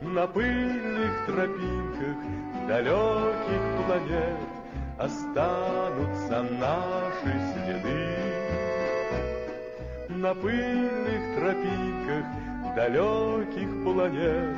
На 0.00 0.28
пыльных 0.28 1.26
тропинках 1.26 2.16
далеких 2.68 3.84
планет 3.84 4.48
Останутся 4.96 6.42
наши 6.42 7.40
следы 7.52 8.06
На 10.08 10.34
пыльных 10.36 11.36
тропинках 11.36 12.24
далеких 12.76 13.82
планет 13.82 14.56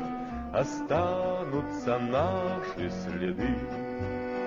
Останутся 0.53 1.99
наши 1.99 2.91
следы 2.91 3.55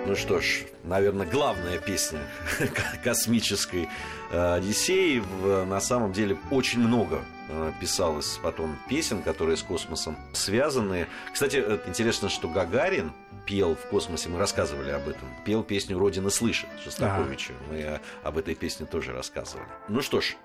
Ну 0.06 0.14
что 0.14 0.40
ж, 0.40 0.62
наверное, 0.84 1.26
главная 1.26 1.78
песня 1.78 2.20
космической 3.02 3.88
э, 4.30 4.54
Одиссеи. 4.54 5.22
На 5.64 5.80
самом 5.80 6.12
деле 6.12 6.36
очень 6.52 6.78
много 6.80 7.20
э, 7.48 7.72
писалось 7.80 8.38
потом 8.42 8.76
песен, 8.88 9.22
которые 9.22 9.56
с 9.56 9.62
космосом 9.62 10.16
связаны. 10.32 11.06
Кстати, 11.32 11.62
э, 11.64 11.78
интересно, 11.86 12.28
что 12.28 12.48
Гагарин 12.48 13.12
пел 13.46 13.74
в 13.74 13.88
космосе, 13.88 14.28
мы 14.28 14.38
рассказывали 14.38 14.90
об 14.90 15.08
этом, 15.08 15.28
пел 15.44 15.62
песню 15.62 15.98
«Родина 15.98 16.30
слышит» 16.30 16.68
Шостаковича. 16.82 17.52
Мы 17.70 17.76
э, 17.78 18.00
об 18.22 18.38
этой 18.38 18.54
песне 18.54 18.86
тоже 18.86 19.12
рассказывали. 19.12 19.68
Ну 19.88 20.00
что 20.00 20.20
ж, 20.20 20.36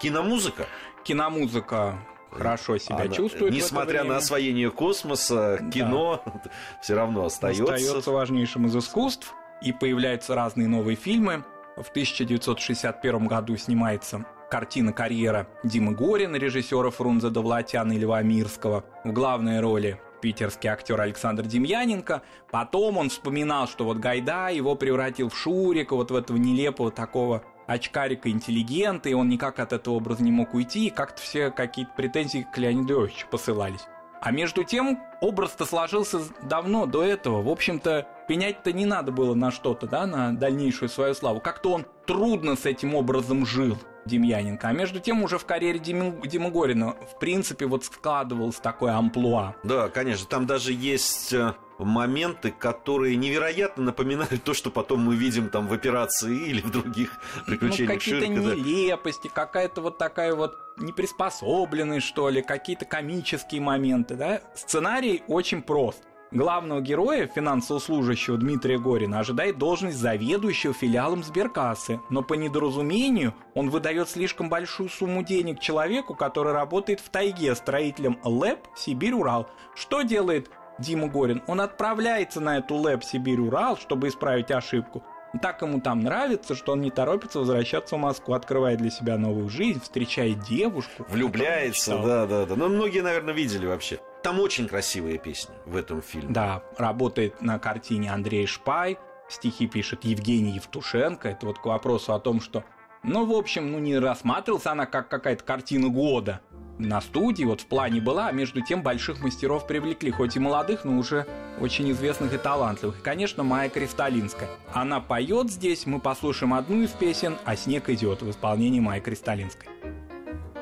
киномузыка. 0.00 0.66
Киномузыка 1.04 1.98
хорошо 2.30 2.78
себя 2.78 2.96
Она, 2.96 3.08
чувствует. 3.08 3.52
Несмотря 3.52 4.04
на 4.04 4.16
освоение 4.16 4.70
космоса, 4.70 5.58
кино 5.72 6.22
все 6.82 6.94
равно 6.94 7.24
остается. 7.24 7.64
остается 7.64 8.10
важнейшим 8.10 8.66
из 8.66 8.76
искусств, 8.76 9.34
и 9.62 9.72
появляются 9.72 10.34
разные 10.34 10.68
новые 10.68 10.96
фильмы. 10.96 11.44
В 11.76 11.90
1961 11.90 13.26
году 13.26 13.56
снимается 13.56 14.24
картина 14.50 14.92
«Карьера» 14.92 15.46
Димы 15.62 15.92
Горина, 15.94 16.36
режиссера 16.36 16.90
Фрунзе 16.90 17.30
Довлатяна 17.30 17.92
и 17.92 17.98
Льва 17.98 18.22
Мирского. 18.22 18.84
В 19.04 19.12
главной 19.12 19.60
роли 19.60 20.00
питерский 20.20 20.68
актер 20.68 21.00
Александр 21.00 21.44
Демьяненко. 21.44 22.22
Потом 22.50 22.98
он 22.98 23.08
вспоминал, 23.10 23.68
что 23.68 23.84
вот 23.84 23.98
Гайда 23.98 24.48
его 24.48 24.74
превратил 24.74 25.28
в 25.28 25.36
Шурика, 25.36 25.94
вот 25.94 26.10
в 26.10 26.16
этого 26.16 26.36
нелепого 26.36 26.90
такого 26.90 27.42
очкарика-интеллигента, 27.66 29.08
и 29.08 29.14
он 29.14 29.28
никак 29.28 29.58
от 29.58 29.72
этого 29.72 29.94
образа 29.94 30.22
не 30.22 30.32
мог 30.32 30.54
уйти, 30.54 30.86
и 30.86 30.90
как-то 30.90 31.20
все 31.20 31.50
какие-то 31.50 31.92
претензии 31.96 32.46
к 32.52 32.56
Леониду 32.56 32.94
Иовичу 32.94 33.26
посылались. 33.30 33.86
А 34.20 34.32
между 34.32 34.64
тем, 34.64 34.98
образ-то 35.20 35.64
сложился 35.64 36.20
давно, 36.42 36.86
до 36.86 37.04
этого. 37.04 37.42
В 37.42 37.48
общем-то, 37.48 38.08
пенять-то 38.28 38.72
не 38.72 38.86
надо 38.86 39.10
было 39.10 39.34
на 39.34 39.50
что-то, 39.50 39.86
да, 39.86 40.06
на 40.06 40.32
дальнейшую 40.36 40.88
свою 40.88 41.14
славу. 41.14 41.40
Как-то 41.40 41.72
он 41.72 41.86
трудно 42.06 42.54
с 42.56 42.66
этим 42.66 42.94
образом 42.94 43.44
жил, 43.46 43.76
Демьяненко. 44.04 44.68
А 44.68 44.72
между 44.72 45.00
тем, 45.00 45.22
уже 45.22 45.38
в 45.38 45.44
карьере 45.44 45.78
Димы, 45.78 46.50
Горина, 46.50 46.92
в 46.92 47.18
принципе, 47.18 47.66
вот 47.66 47.84
складывалось 47.84 48.56
такое 48.56 48.94
амплуа. 48.94 49.54
Да, 49.64 49.88
конечно, 49.88 50.26
там 50.26 50.46
даже 50.46 50.72
есть 50.72 51.32
э, 51.34 51.54
моменты, 51.78 52.50
которые 52.50 53.16
невероятно 53.16 53.84
напоминают 53.84 54.42
то, 54.44 54.54
что 54.54 54.70
потом 54.70 55.00
мы 55.04 55.14
видим 55.16 55.50
там 55.50 55.66
в 55.68 55.72
операции 55.74 56.48
или 56.48 56.60
в 56.62 56.70
других 56.70 57.18
Ну, 57.38 57.44
приключениях 57.44 57.98
какие-то 57.98 58.26
Шурика. 58.26 58.42
да. 58.42 58.54
нелепости, 58.54 59.30
какая-то 59.32 59.82
вот 59.82 59.98
такая 59.98 60.34
вот 60.34 60.56
неприспособленность, 60.78 62.06
что 62.06 62.28
ли, 62.30 62.40
какие-то 62.42 62.84
комические 62.84 63.60
моменты, 63.60 64.14
да. 64.14 64.40
Сценарий 64.54 65.22
очень 65.28 65.60
прост. 65.62 66.02
Главного 66.30 66.82
героя, 66.82 67.26
финансово 67.26 67.78
служащего 67.78 68.36
Дмитрия 68.36 68.78
Горина, 68.78 69.20
ожидает 69.20 69.56
должность 69.56 69.96
заведующего 69.96 70.74
филиалом 70.74 71.22
сберкассы, 71.22 72.00
но 72.10 72.22
по 72.22 72.34
недоразумению 72.34 73.32
он 73.54 73.70
выдает 73.70 74.10
слишком 74.10 74.50
большую 74.50 74.90
сумму 74.90 75.22
денег 75.22 75.58
человеку, 75.58 76.14
который 76.14 76.52
работает 76.52 77.00
в 77.00 77.08
тайге 77.08 77.54
строителем 77.54 78.18
ЛЭП 78.22 78.60
Сибирь-Урал. 78.76 79.48
Что 79.74 80.02
делает 80.02 80.50
Дима 80.78 81.08
Горин? 81.08 81.42
Он 81.46 81.62
отправляется 81.62 82.40
на 82.40 82.58
эту 82.58 82.74
ЛЭП 82.74 83.04
Сибирь-Урал, 83.04 83.78
чтобы 83.78 84.08
исправить 84.08 84.50
ошибку. 84.50 85.02
Так 85.42 85.62
ему 85.62 85.80
там 85.80 86.00
нравится, 86.00 86.54
что 86.54 86.72
он 86.72 86.80
не 86.80 86.90
торопится 86.90 87.38
возвращаться 87.38 87.96
в 87.96 87.98
Москву, 87.98 88.34
открывает 88.34 88.78
для 88.78 88.90
себя 88.90 89.16
новую 89.16 89.48
жизнь, 89.48 89.80
встречает 89.80 90.40
девушку. 90.40 91.06
Влюбляется, 91.08 91.98
да, 91.98 92.26
да, 92.26 92.44
да. 92.46 92.56
Но 92.56 92.68
многие, 92.68 93.00
наверное, 93.00 93.34
видели 93.34 93.66
вообще. 93.66 93.98
Там 94.28 94.40
очень 94.40 94.68
красивые 94.68 95.16
песни 95.16 95.54
в 95.64 95.74
этом 95.74 96.02
фильме. 96.02 96.28
Да, 96.28 96.62
работает 96.76 97.40
на 97.40 97.58
картине 97.58 98.12
Андрей 98.12 98.44
Шпай, 98.44 98.98
стихи 99.26 99.66
пишет 99.66 100.04
Евгений 100.04 100.50
Евтушенко. 100.56 101.30
Это 101.30 101.46
вот 101.46 101.58
к 101.58 101.64
вопросу 101.64 102.12
о 102.12 102.20
том, 102.20 102.42
что, 102.42 102.62
ну, 103.02 103.24
в 103.24 103.32
общем, 103.32 103.72
ну, 103.72 103.78
не 103.78 103.98
рассматривалась 103.98 104.66
она 104.66 104.84
как 104.84 105.08
какая-то 105.08 105.42
картина 105.42 105.88
года. 105.88 106.42
На 106.76 107.00
студии 107.00 107.44
вот 107.44 107.62
в 107.62 107.66
плане 107.68 108.02
была, 108.02 108.26
а 108.26 108.32
между 108.32 108.60
тем 108.60 108.82
больших 108.82 109.22
мастеров 109.22 109.66
привлекли, 109.66 110.10
хоть 110.10 110.36
и 110.36 110.38
молодых, 110.38 110.84
но 110.84 110.98
уже 110.98 111.26
очень 111.58 111.90
известных 111.92 112.34
и 112.34 112.36
талантливых. 112.36 112.98
И, 112.98 113.02
конечно, 113.02 113.44
Майя 113.44 113.70
Кристалинская. 113.70 114.50
Она 114.74 115.00
поет 115.00 115.50
здесь, 115.50 115.86
мы 115.86 116.00
послушаем 116.00 116.52
одну 116.52 116.82
из 116.82 116.90
песен, 116.90 117.38
а 117.46 117.56
снег 117.56 117.88
идет 117.88 118.20
в 118.20 118.28
исполнении 118.28 118.80
Майи 118.80 119.00
Кристалинской. 119.00 119.70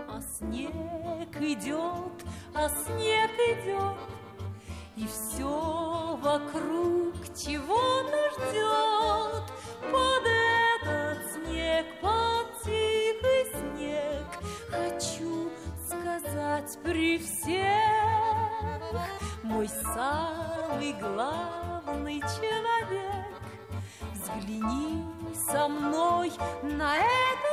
А 0.08 0.20
снег 0.38 0.70
идет, 1.40 2.05
а 2.58 2.68
снег 2.70 3.30
идет, 3.48 3.96
И 4.96 5.06
все 5.06 6.18
вокруг 6.22 7.14
чего-то 7.36 8.30
ждет. 8.32 9.52
Под 9.92 10.22
этот 10.24 11.32
снег, 11.32 11.86
под 12.00 12.62
тихий 12.64 13.44
снег 13.52 14.26
Хочу 14.70 15.50
сказать 15.86 16.78
при 16.82 17.18
всех 17.18 18.80
Мой 19.42 19.68
самый 19.68 20.94
главный 20.94 22.20
человек 22.20 23.36
Взгляни 24.14 25.04
со 25.34 25.68
мной 25.68 26.32
на 26.62 26.96
снег 26.96 27.45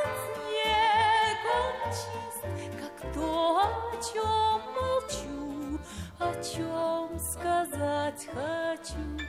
Он 1.93 1.99
чист, 1.99 2.73
как 2.79 3.13
то, 3.13 3.59
о 3.59 3.95
чем 4.01 4.61
молчу 4.73 5.79
О 6.19 6.33
чем 6.43 7.19
сказать 7.19 8.27
хочу 8.33 9.23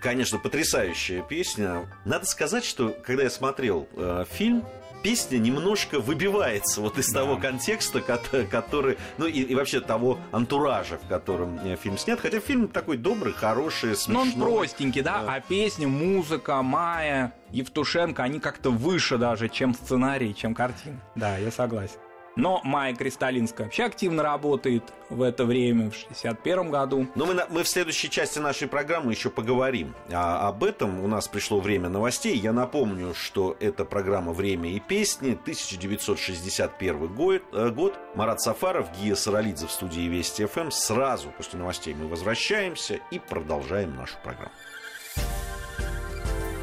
Конечно, 0.00 0.38
потрясающая 0.38 1.22
песня. 1.22 1.88
Надо 2.04 2.26
сказать, 2.26 2.62
что 2.62 2.90
когда 2.90 3.22
я 3.22 3.30
смотрел 3.30 3.88
э, 3.96 4.26
фильм, 4.30 4.62
песня 5.04 5.36
немножко 5.38 6.00
выбивается 6.00 6.80
вот 6.80 6.98
из 6.98 7.12
Да. 7.12 7.20
того 7.20 7.36
контекста, 7.36 8.00
кот- 8.00 8.48
который, 8.50 8.96
ну 9.18 9.26
и, 9.26 9.42
и 9.42 9.54
вообще 9.54 9.80
того 9.80 10.18
антуража, 10.32 10.96
в 10.98 11.06
котором 11.06 11.58
э, 11.62 11.76
фильм 11.76 11.98
снят. 11.98 12.18
Хотя 12.18 12.40
фильм 12.40 12.66
такой 12.68 12.96
добрый, 12.96 13.34
хороший, 13.34 13.90
Ну, 13.90 13.94
смешной. 14.24 14.48
он 14.50 14.56
простенький, 14.58 15.02
да, 15.02 15.22
Да. 15.22 15.34
а 15.34 15.40
песня, 15.40 15.86
музыка, 15.86 16.62
Майя, 16.62 17.32
Евтушенко, 17.50 18.22
они 18.22 18.40
как-то 18.40 18.70
выше 18.70 19.18
даже, 19.18 19.48
чем 19.50 19.74
сценарий, 19.74 20.34
чем 20.34 20.54
картина. 20.54 20.96
Да, 21.14 21.36
я 21.36 21.50
согласен. 21.52 21.98
Но 22.36 22.60
Майя 22.64 22.94
Кристалинская 22.94 23.66
вообще 23.66 23.84
активно 23.84 24.22
работает 24.22 24.82
в 25.08 25.22
это 25.22 25.44
время, 25.44 25.90
в 25.90 25.94
61 25.94 26.70
году. 26.70 27.06
Но 27.14 27.26
мы, 27.26 27.34
на, 27.34 27.46
мы 27.48 27.62
в 27.62 27.68
следующей 27.68 28.10
части 28.10 28.38
нашей 28.40 28.66
программы 28.66 29.12
еще 29.12 29.30
поговорим 29.30 29.94
а, 30.10 30.48
об 30.48 30.64
этом. 30.64 31.00
У 31.04 31.06
нас 31.06 31.28
пришло 31.28 31.60
время 31.60 31.88
новостей. 31.88 32.36
Я 32.36 32.52
напомню, 32.52 33.14
что 33.14 33.56
это 33.60 33.84
программа 33.84 34.32
«Время 34.32 34.70
и 34.70 34.80
песни», 34.80 35.32
1961 35.32 37.14
год. 37.14 37.42
Э, 37.52 37.70
год. 37.70 37.94
Марат 38.14 38.40
Сафаров, 38.40 38.88
Гия 38.98 39.14
Саралидзе 39.14 39.66
в 39.66 39.70
студии 39.70 40.02
Вести 40.08 40.46
ФМ. 40.46 40.70
Сразу 40.70 41.30
после 41.36 41.58
новостей 41.58 41.94
мы 41.94 42.08
возвращаемся 42.08 42.98
и 43.10 43.18
продолжаем 43.18 43.94
нашу 43.94 44.16
программу. 44.22 44.52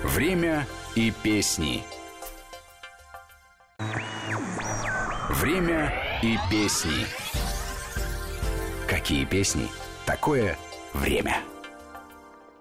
Время 0.04 0.68
и 0.96 1.12
песни. 1.24 1.84
Время 5.42 5.92
и 6.22 6.38
песни. 6.52 7.08
Какие 8.88 9.26
песни? 9.26 9.68
Такое 10.06 10.56
время. 10.94 11.38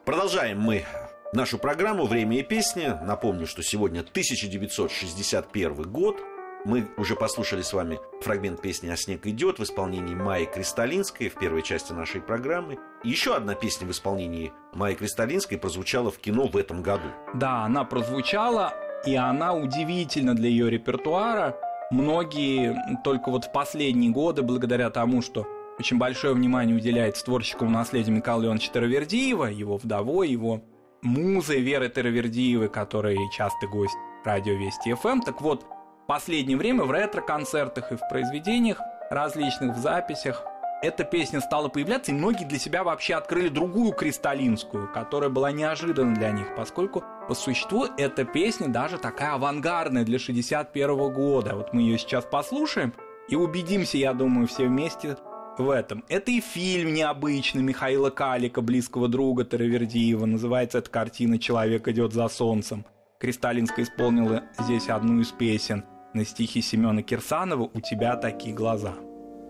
Продолжаем 0.07 0.59
мы 0.63 0.87
нашу 1.35 1.59
программу 1.59 2.07
«Время 2.07 2.39
и 2.39 2.43
песни». 2.43 2.91
Напомню, 3.03 3.47
что 3.47 3.63
сегодня 3.63 4.01
1961 4.01 5.93
год. 5.93 6.23
Мы 6.65 6.89
уже 6.97 7.17
послушали 7.17 7.61
с 7.61 7.75
вами 7.75 7.99
фрагмент 8.23 8.63
песни 8.63 8.89
«А 8.89 8.97
снег 8.97 9.27
идет» 9.27 9.59
в 9.59 9.63
исполнении 9.63 10.15
Майи 10.15 10.47
Кристалинской 10.47 11.29
в 11.29 11.35
первой 11.35 11.63
части 11.63 11.93
нашей 11.93 12.23
программы. 12.23 12.79
Еще 13.05 13.37
одна 13.37 13.55
песня 13.55 13.87
в 13.87 13.91
исполнении 13.91 14.55
Майи 14.73 14.95
Кристалинской 14.95 15.59
прозвучала 15.59 16.11
в 16.11 16.17
кино 16.17 16.49
в 16.49 16.57
этом 16.57 16.83
году. 16.83 17.11
Да, 17.35 17.65
она 17.65 17.85
прозвучала, 17.85 18.73
и 19.05 19.17
она 19.17 19.53
удивительна 19.53 20.35
для 20.35 20.49
ее 20.49 20.71
репертуара– 20.71 21.59
многие 21.91 22.77
только 23.05 23.31
вот 23.31 23.45
в 23.45 23.53
последние 23.53 24.11
годы, 24.11 24.43
благодаря 24.43 24.91
тому, 24.91 25.23
что 25.23 25.47
очень 25.79 25.99
большое 25.99 26.35
внимание 26.35 26.77
уделяется 26.77 27.25
творческому 27.25 27.71
наследию 27.71 28.17
Михаила 28.17 28.43
Леоновича 28.43 28.73
Таравердиева, 28.73 29.47
его 29.47 29.77
вдовой, 29.77 30.29
его 30.29 30.63
музой 31.03 31.61
Веры 31.61 31.89
Таравердиевой, 31.89 32.69
которая 32.69 33.17
частый 33.37 33.69
гость 33.69 33.97
радио 34.25 34.55
Вести 34.55 34.93
ФМ. 34.93 35.09
Эм. 35.09 35.23
Так 35.23 35.41
вот, 35.41 35.65
в 35.65 36.07
последнее 36.07 36.57
время 36.57 36.85
в 36.85 36.91
ретро-концертах 36.91 37.93
и 37.93 37.97
в 37.97 38.09
произведениях 38.09 38.81
различных, 39.11 39.77
в 39.77 39.79
записях 39.79 40.45
эта 40.83 41.05
песня 41.05 41.41
стала 41.41 41.69
появляться, 41.69 42.13
и 42.13 42.15
многие 42.15 42.45
для 42.45 42.59
себя 42.59 42.85
вообще 42.85 43.15
открыли 43.15 43.49
другую 43.49 43.93
кристаллинскую, 43.93 44.91
которая 44.93 45.31
была 45.31 45.53
неожиданна 45.53 46.15
для 46.15 46.31
них, 46.31 46.55
поскольку 46.57 47.05
по 47.31 47.35
существу 47.37 47.87
эта 47.97 48.25
песня 48.25 48.67
даже 48.67 48.99
такая 48.99 49.35
авангардная 49.35 50.03
для 50.03 50.19
61 50.19 51.13
года. 51.13 51.55
Вот 51.55 51.73
мы 51.73 51.83
ее 51.83 51.97
сейчас 51.97 52.25
послушаем 52.25 52.93
и 53.29 53.37
убедимся, 53.37 53.99
я 53.99 54.15
думаю, 54.15 54.49
все 54.49 54.67
вместе 54.67 55.17
в 55.57 55.71
этом. 55.71 56.05
Это 56.09 56.33
и 56.33 56.41
фильм 56.41 56.93
необычный 56.93 57.63
Михаила 57.63 58.11
Калика, 58.11 58.63
близкого 58.63 59.07
друга 59.07 59.45
Таравердиева. 59.45 60.27
Называется 60.27 60.79
эта 60.79 60.91
картина 60.91 61.39
«Человек 61.39 61.87
идет 61.87 62.13
за 62.13 62.27
солнцем». 62.27 62.85
Кристалинская 63.21 63.85
исполнила 63.85 64.43
здесь 64.59 64.89
одну 64.89 65.21
из 65.21 65.29
песен 65.29 65.85
на 66.13 66.25
стихи 66.25 66.61
Семена 66.61 67.05
Кирсанова 67.05 67.71
«У 67.73 67.81
тебя 67.81 68.17
такие 68.17 68.53
глаза». 68.57 68.95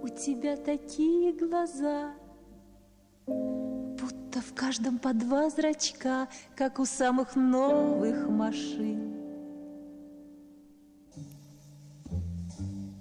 У 0.02 0.08
тебя 0.08 0.58
такие 0.58 1.32
глаза, 1.32 2.12
Будто 4.30 4.46
в 4.46 4.54
каждом 4.54 4.98
по 5.00 5.12
два 5.12 5.50
зрачка, 5.50 6.28
Как 6.54 6.78
у 6.78 6.84
самых 6.84 7.34
новых 7.34 8.28
машин. 8.28 9.12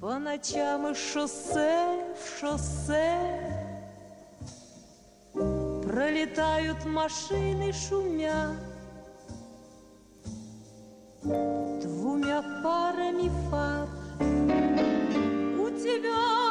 По 0.01 0.17
ночам 0.17 0.87
из 0.87 0.97
шоссе 0.97 1.99
в 2.15 2.39
шоссе 2.39 3.77
Пролетают 5.33 6.83
машины 6.85 7.73
шумя 7.73 8.55
Двумя 11.21 12.41
парами 12.63 13.29
фар 13.51 13.87
У 15.59 15.69
тебя 15.77 16.48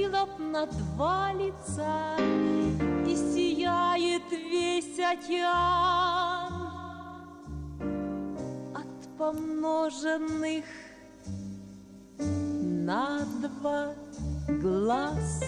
хватило 0.00 0.26
б 0.26 0.42
на 0.42 0.66
два 0.66 1.32
лица, 1.32 2.16
И 3.06 3.16
сияет 3.16 4.30
весь 4.30 4.98
океан 4.98 6.52
От 8.74 9.18
помноженных 9.18 10.64
на 12.18 13.20
два 13.42 13.94
глаз. 14.48 15.42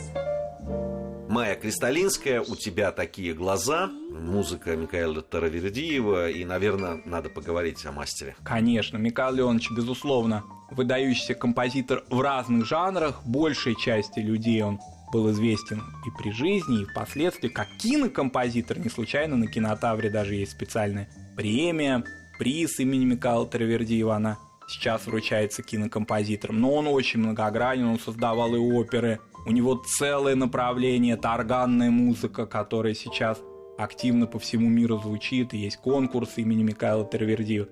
Майя 1.32 1.54
Кристалинская, 1.54 2.42
«У 2.42 2.56
тебя 2.56 2.92
такие 2.92 3.32
глаза», 3.32 3.86
музыка 3.86 4.76
Михаила 4.76 5.22
Таравердиева, 5.22 6.28
и, 6.28 6.44
наверное, 6.44 7.00
надо 7.06 7.30
поговорить 7.30 7.86
о 7.86 7.92
мастере. 7.92 8.36
Конечно, 8.44 8.98
Михаил 8.98 9.36
Леонович, 9.36 9.70
безусловно, 9.70 10.44
выдающийся 10.70 11.32
композитор 11.32 12.04
в 12.10 12.20
разных 12.20 12.66
жанрах, 12.66 13.24
большей 13.24 13.74
части 13.76 14.18
людей 14.18 14.62
он 14.62 14.78
был 15.10 15.30
известен 15.30 15.82
и 16.06 16.22
при 16.22 16.32
жизни, 16.32 16.82
и 16.82 16.84
впоследствии 16.84 17.48
как 17.48 17.68
кинокомпозитор. 17.78 18.78
Не 18.80 18.90
случайно 18.90 19.36
на 19.36 19.46
кинотавре 19.46 20.10
даже 20.10 20.34
есть 20.34 20.52
специальная 20.52 21.08
премия, 21.34 22.04
приз 22.38 22.78
имени 22.78 23.06
Михаила 23.06 23.46
Таравердиева, 23.46 24.16
она 24.16 24.36
сейчас 24.68 25.06
вручается 25.06 25.62
кинокомпозитором. 25.62 26.60
Но 26.60 26.74
он 26.74 26.88
очень 26.88 27.20
многогранен, 27.20 27.86
он 27.86 27.98
создавал 27.98 28.54
и 28.54 28.58
оперы, 28.58 29.20
у 29.44 29.50
него 29.50 29.74
целое 29.74 30.34
направление, 30.34 31.14
это 31.14 31.32
органная 31.32 31.90
музыка, 31.90 32.46
которая 32.46 32.94
сейчас 32.94 33.40
активно 33.78 34.26
по 34.26 34.38
всему 34.38 34.68
миру 34.68 34.98
звучит, 34.98 35.54
и 35.54 35.58
есть 35.58 35.78
конкурс 35.78 36.36
имени 36.36 36.62
Михаила 36.62 37.04
Тервердиева. 37.04 37.68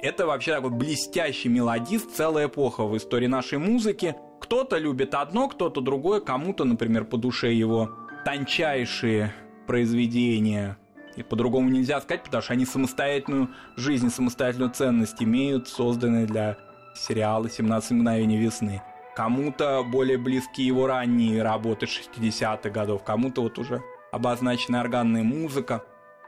Это 0.00 0.26
вообще 0.26 0.54
такой 0.54 0.70
блестящий 0.70 1.48
мелодист, 1.48 2.14
целая 2.14 2.48
эпоха 2.48 2.84
в 2.84 2.96
истории 2.96 3.26
нашей 3.26 3.58
музыки. 3.58 4.16
Кто-то 4.40 4.76
любит 4.76 5.14
одно, 5.14 5.48
кто-то 5.48 5.80
другое, 5.80 6.20
кому-то, 6.20 6.64
например, 6.64 7.04
по 7.04 7.16
душе 7.16 7.54
его 7.54 7.90
тончайшие 8.24 9.32
произведения. 9.66 10.76
И 11.16 11.22
по-другому 11.22 11.70
нельзя 11.70 12.00
сказать, 12.00 12.24
потому 12.24 12.42
что 12.42 12.52
они 12.52 12.66
самостоятельную 12.66 13.48
жизнь, 13.76 14.10
самостоятельную 14.10 14.72
ценность 14.72 15.22
имеют, 15.22 15.68
созданные 15.68 16.26
для 16.26 16.58
сериала 16.94 17.46
«17 17.46 17.94
мгновений 17.94 18.36
весны» 18.36 18.82
кому-то 19.14 19.84
более 19.84 20.18
близки 20.18 20.62
его 20.62 20.86
ранние 20.86 21.42
работы 21.42 21.86
60-х 21.86 22.70
годов, 22.70 23.04
кому-то 23.04 23.42
вот 23.42 23.58
уже 23.58 23.82
обозначенная 24.12 24.80
органная 24.80 25.22
музыка. 25.22 25.84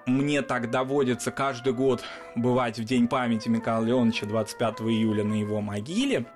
Мне 0.07 0.43
так 0.43 0.71
доводится 0.71 1.33
каждый 1.33 1.73
год 1.73 2.05
бывать 2.37 2.79
в 2.79 2.85
День 2.85 3.09
памяти 3.09 3.49
Михаила 3.49 3.85
Леоновича 3.85 4.27
25 4.27 4.83
июля 4.83 5.25
на 5.25 5.35
его 5.35 5.61
могиле 5.61 6.27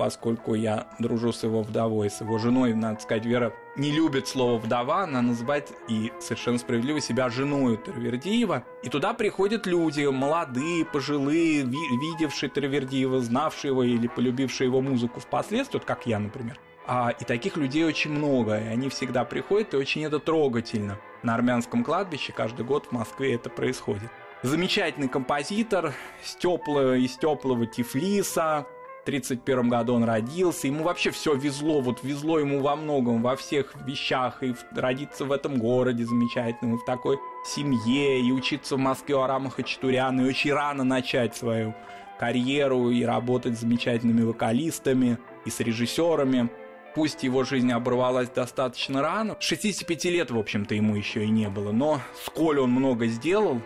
поскольку 0.00 0.54
я 0.54 0.86
дружу 0.98 1.30
с 1.30 1.42
его 1.42 1.60
вдовой, 1.62 2.08
с 2.08 2.22
его 2.22 2.38
женой, 2.38 2.72
надо 2.72 2.98
сказать, 3.00 3.26
Вера 3.26 3.52
не 3.76 3.92
любит 3.92 4.28
слово 4.28 4.56
«вдова», 4.56 5.02
она 5.02 5.20
называет 5.20 5.70
и 5.88 6.10
совершенно 6.20 6.56
справедливо 6.56 7.02
себя 7.02 7.28
женой 7.28 7.76
Тервердиева. 7.76 8.64
И 8.82 8.88
туда 8.88 9.12
приходят 9.12 9.66
люди, 9.66 10.06
молодые, 10.06 10.86
пожилые, 10.86 11.64
видевшие 11.64 12.48
Тервердиева, 12.48 13.20
знавшие 13.20 13.72
его 13.72 13.84
или 13.84 14.06
полюбившие 14.06 14.68
его 14.68 14.80
музыку 14.80 15.20
впоследствии, 15.20 15.76
вот 15.76 15.84
как 15.84 16.06
я, 16.06 16.18
например. 16.18 16.58
А, 16.86 17.10
и 17.10 17.24
таких 17.24 17.58
людей 17.58 17.84
очень 17.84 18.12
много, 18.12 18.58
и 18.58 18.68
они 18.68 18.88
всегда 18.88 19.26
приходят, 19.26 19.74
и 19.74 19.76
очень 19.76 20.02
это 20.02 20.18
трогательно. 20.18 20.98
На 21.22 21.34
армянском 21.34 21.84
кладбище 21.84 22.32
каждый 22.32 22.64
год 22.64 22.86
в 22.86 22.92
Москве 22.92 23.34
это 23.34 23.50
происходит. 23.50 24.10
Замечательный 24.42 25.08
композитор 25.08 25.92
с 26.24 26.34
теплого, 26.36 26.96
из 26.96 27.18
теплого 27.18 27.66
Тифлиса, 27.66 28.66
1931 29.10 29.68
году 29.68 29.94
он 29.94 30.04
родился, 30.04 30.66
ему 30.66 30.84
вообще 30.84 31.10
все 31.10 31.34
везло, 31.34 31.80
вот 31.80 32.02
везло 32.02 32.38
ему 32.38 32.60
во 32.60 32.76
многом, 32.76 33.22
во 33.22 33.36
всех 33.36 33.74
вещах, 33.86 34.42
и 34.42 34.54
родиться 34.72 35.24
в 35.24 35.32
этом 35.32 35.58
городе 35.58 36.04
замечательном, 36.04 36.76
и 36.76 36.78
в 36.78 36.84
такой 36.84 37.18
семье, 37.44 38.20
и 38.20 38.32
учиться 38.32 38.76
в 38.76 38.78
Москве 38.78 39.16
у 39.16 39.20
Арама 39.20 39.50
Хачатуряна, 39.50 40.22
и 40.22 40.28
очень 40.28 40.52
рано 40.52 40.84
начать 40.84 41.36
свою 41.36 41.74
карьеру, 42.18 42.90
и 42.90 43.02
работать 43.02 43.56
с 43.56 43.60
замечательными 43.60 44.22
вокалистами, 44.22 45.18
и 45.44 45.50
с 45.50 45.60
режиссерами. 45.60 46.50
Пусть 46.94 47.22
его 47.22 47.44
жизнь 47.44 47.70
оборвалась 47.72 48.28
достаточно 48.28 49.00
рано, 49.00 49.36
65 49.38 50.04
лет, 50.06 50.30
в 50.30 50.38
общем-то, 50.38 50.74
ему 50.74 50.96
еще 50.96 51.24
и 51.24 51.28
не 51.28 51.48
было, 51.48 51.72
но 51.72 52.00
сколь 52.24 52.58
он 52.58 52.70
много 52.70 53.06
сделал 53.06 53.60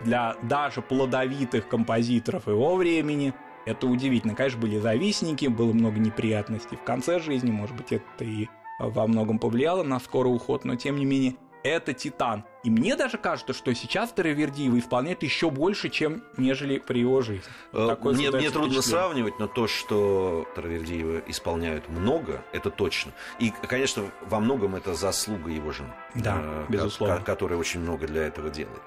для 0.00 0.36
даже 0.42 0.82
плодовитых 0.82 1.68
композиторов 1.68 2.48
его 2.48 2.76
времени– 2.76 3.32
это 3.66 3.86
удивительно. 3.86 4.34
Конечно, 4.34 4.60
были 4.60 4.78
завистники, 4.78 5.46
было 5.46 5.72
много 5.72 5.98
неприятностей 5.98 6.76
в 6.76 6.82
конце 6.84 7.18
жизни, 7.20 7.50
может 7.50 7.76
быть, 7.76 7.92
это 7.92 8.24
и 8.24 8.48
во 8.78 9.06
многом 9.06 9.38
повлияло 9.38 9.82
на 9.82 10.00
скорый 10.00 10.34
уход, 10.34 10.64
но 10.64 10.74
тем 10.76 10.96
не 10.96 11.04
менее 11.04 11.36
это 11.62 11.94
Титан. 11.94 12.44
И 12.62 12.68
мне 12.68 12.94
даже 12.94 13.16
кажется, 13.16 13.54
что 13.54 13.72
сейчас 13.74 14.12
Таравердиева 14.12 14.78
исполняет 14.78 15.22
еще 15.22 15.48
больше, 15.48 15.88
чем 15.88 16.22
нежели 16.36 16.76
при 16.78 16.98
его 17.00 17.22
жизни. 17.22 17.44
Э, 17.72 17.86
Такое 17.88 18.12
Мне, 18.14 18.30
мне 18.30 18.50
трудно 18.50 18.82
сравнивать, 18.82 19.38
но 19.38 19.46
то, 19.46 19.66
что 19.66 20.46
Таравердиева 20.56 21.22
исполняют 21.26 21.88
много, 21.88 22.42
это 22.52 22.68
точно. 22.70 23.12
И, 23.38 23.50
конечно, 23.66 24.04
во 24.26 24.40
многом 24.40 24.74
это 24.74 24.92
заслуга 24.94 25.50
его 25.50 25.72
жены. 25.72 25.92
Да, 26.14 26.38
э, 26.42 26.64
безусловно. 26.68 27.16
ко- 27.18 27.24
Которая 27.24 27.58
очень 27.58 27.80
много 27.80 28.06
для 28.06 28.24
этого 28.26 28.50
делает. 28.50 28.82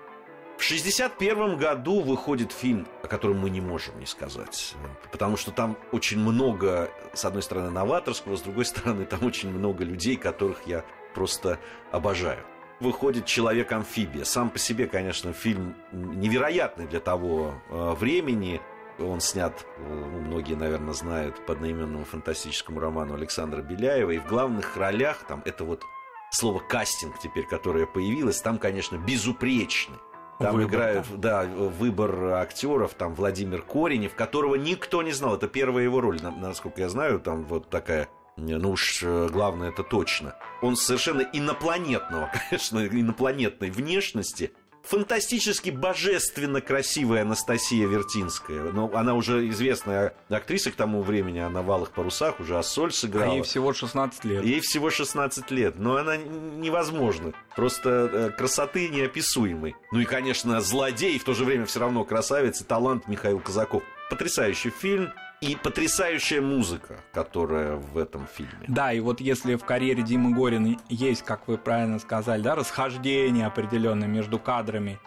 В 0.58 0.66
1961 0.66 1.58
году 1.58 2.02
выходит 2.02 2.52
фильм, 2.52 2.88
о 3.04 3.08
котором 3.08 3.38
мы 3.40 3.52
не 3.52 3.62
можем 3.62 4.00
не 4.00 4.08
сказать. 4.08 4.74
Потому 5.12 5.38
что 5.38 5.52
там 5.52 5.78
очень 5.92 6.20
много, 6.20 6.90
с 7.14 7.26
одной 7.26 7.44
стороны, 7.44 7.70
новаторского, 7.70 8.36
с 8.36 8.42
другой 8.42 8.66
стороны, 8.66 9.06
там 9.06 9.24
очень 9.24 9.52
много 9.52 9.84
людей, 9.84 10.18
которых 10.18 10.64
я 10.66 10.84
просто 11.14 11.60
обожаю. 11.92 12.44
Выходит 12.80 13.26
«Человек-амфибия». 13.28 14.24
Сам 14.24 14.50
по 14.50 14.58
себе, 14.58 14.88
конечно, 14.88 15.32
фильм 15.32 15.76
невероятный 15.92 16.88
для 16.88 17.00
того 17.02 17.54
э, 17.70 17.92
времени. 17.92 18.60
Он 18.98 19.22
снят, 19.22 19.64
э, 19.78 19.82
ну, 19.88 20.20
многие, 20.22 20.56
наверное, 20.56 20.94
знают, 20.94 21.46
по 21.46 21.54
одноименному 21.54 22.04
фантастическому 22.04 22.80
роману 22.80 23.14
Александра 23.14 23.62
Беляева. 23.62 24.10
И 24.10 24.18
в 24.18 24.26
главных 24.26 24.76
ролях 24.76 25.24
там 25.28 25.44
это 25.46 25.64
вот 25.64 25.84
слово 26.32 26.60
«кастинг» 26.60 27.20
теперь, 27.20 27.46
которое 27.46 27.86
появилось, 27.86 28.42
там, 28.42 28.58
конечно, 28.58 28.98
безупречный. 28.98 29.98
Там 30.40 30.56
Выбор, 30.56 30.70
играют, 30.70 31.08
да. 31.20 31.44
выбор 31.46 32.26
актеров, 32.36 32.94
там 32.94 33.16
Владимир 33.16 33.62
Коренев, 33.64 34.14
которого 34.14 34.54
никто 34.56 35.02
не 35.02 35.12
знал. 35.12 35.36
Это 35.36 35.48
первая 35.48 35.84
его 35.84 36.00
роль, 36.00 36.22
на- 36.22 36.30
насколько 36.32 36.82
я 36.82 36.90
знаю, 36.90 37.20
там 37.20 37.44
вот 37.46 37.70
такая, 37.70 38.08
ну 38.36 38.72
уж 38.72 39.02
э, 39.02 39.30
главное 39.32 39.70
это 39.70 39.82
точно. 39.84 40.36
Он 40.62 40.76
совершенно 40.76 41.22
инопланетного, 41.22 42.32
конечно, 42.50 42.86
инопланетной 42.86 43.72
внешности. 43.72 44.52
Фантастически 44.88 45.70
божественно 45.70 46.62
красивая 46.62 47.24
Анастасия 47.24 47.88
Вертинская. 47.88 48.72
Но 48.72 48.90
она 48.94 49.16
уже 49.16 49.50
известная 49.50 50.14
актриса 50.30 50.72
к 50.72 50.76
тому 50.76 51.02
времени, 51.02 51.40
она 51.40 51.62
в 51.62 51.70
«Алых 51.70 51.92
парусах» 51.92 52.40
уже 52.40 52.58
Ассоль 52.58 52.90
А 52.90 52.94
сыграла. 52.94 53.34
ей 53.34 53.42
всего 53.42 53.74
16 53.74 54.24
лет. 54.24 54.46
Ей 54.46 54.62
всего 54.62 54.90
16 54.90 55.52
лет, 55.52 55.78
но 55.78 55.98
она 55.98 56.16
невозможна. 56.16 57.34
Просто 57.56 57.90
э, 57.90 58.30
красоты 58.38 58.88
неописуемой. 58.88 59.76
Ну 59.92 60.00
и, 60.00 60.06
конечно, 60.06 60.62
злодей, 60.62 61.20
в 61.20 61.26
то 61.26 61.34
же 61.34 61.44
время 61.44 61.66
все 61.66 61.82
равно 61.82 62.06
красавец 62.06 62.62
и 62.62 62.64
талант 62.64 63.10
Михаил 63.10 63.40
Казаков. 63.40 63.84
Потрясающий 64.10 64.70
фильм 64.70 65.12
и 65.42 65.56
потрясающая 65.56 66.42
музыка, 66.42 66.96
которая 67.14 67.76
в 67.76 67.98
этом 67.98 68.28
фильме. 68.28 68.66
Да, 68.68 68.92
и 68.92 69.00
вот 69.00 69.22
если 69.22 69.56
в 69.56 69.64
карьере 69.64 70.02
Димы 70.02 70.34
Горина 70.34 70.78
есть, 70.90 71.24
как 71.24 71.48
вы 71.48 71.58
правильно 71.58 72.00
сказали, 72.00 72.42
да, 72.42 72.56
расхождение 72.56 73.46
определенное 73.46 74.08
между 74.08 74.40
кадрами 74.40 75.00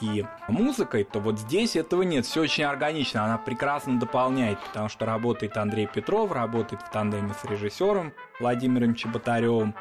и 0.00 0.24
музыкой, 0.48 1.04
то 1.04 1.20
вот 1.20 1.38
здесь 1.38 1.76
этого 1.76 2.02
нет. 2.02 2.26
Все 2.26 2.42
очень 2.42 2.64
органично. 2.64 3.24
Она 3.24 3.38
прекрасно 3.38 3.98
дополняет, 3.98 4.58
потому 4.60 4.88
что 4.88 5.06
работает 5.06 5.56
Андрей 5.56 5.86
Петров, 5.86 6.32
работает 6.32 6.82
в 6.82 6.90
тандеме 6.90 7.34
с 7.40 7.44
режиссером 7.44 8.12
Владимиром 8.40 8.94
Чеботаревым. 8.94 9.74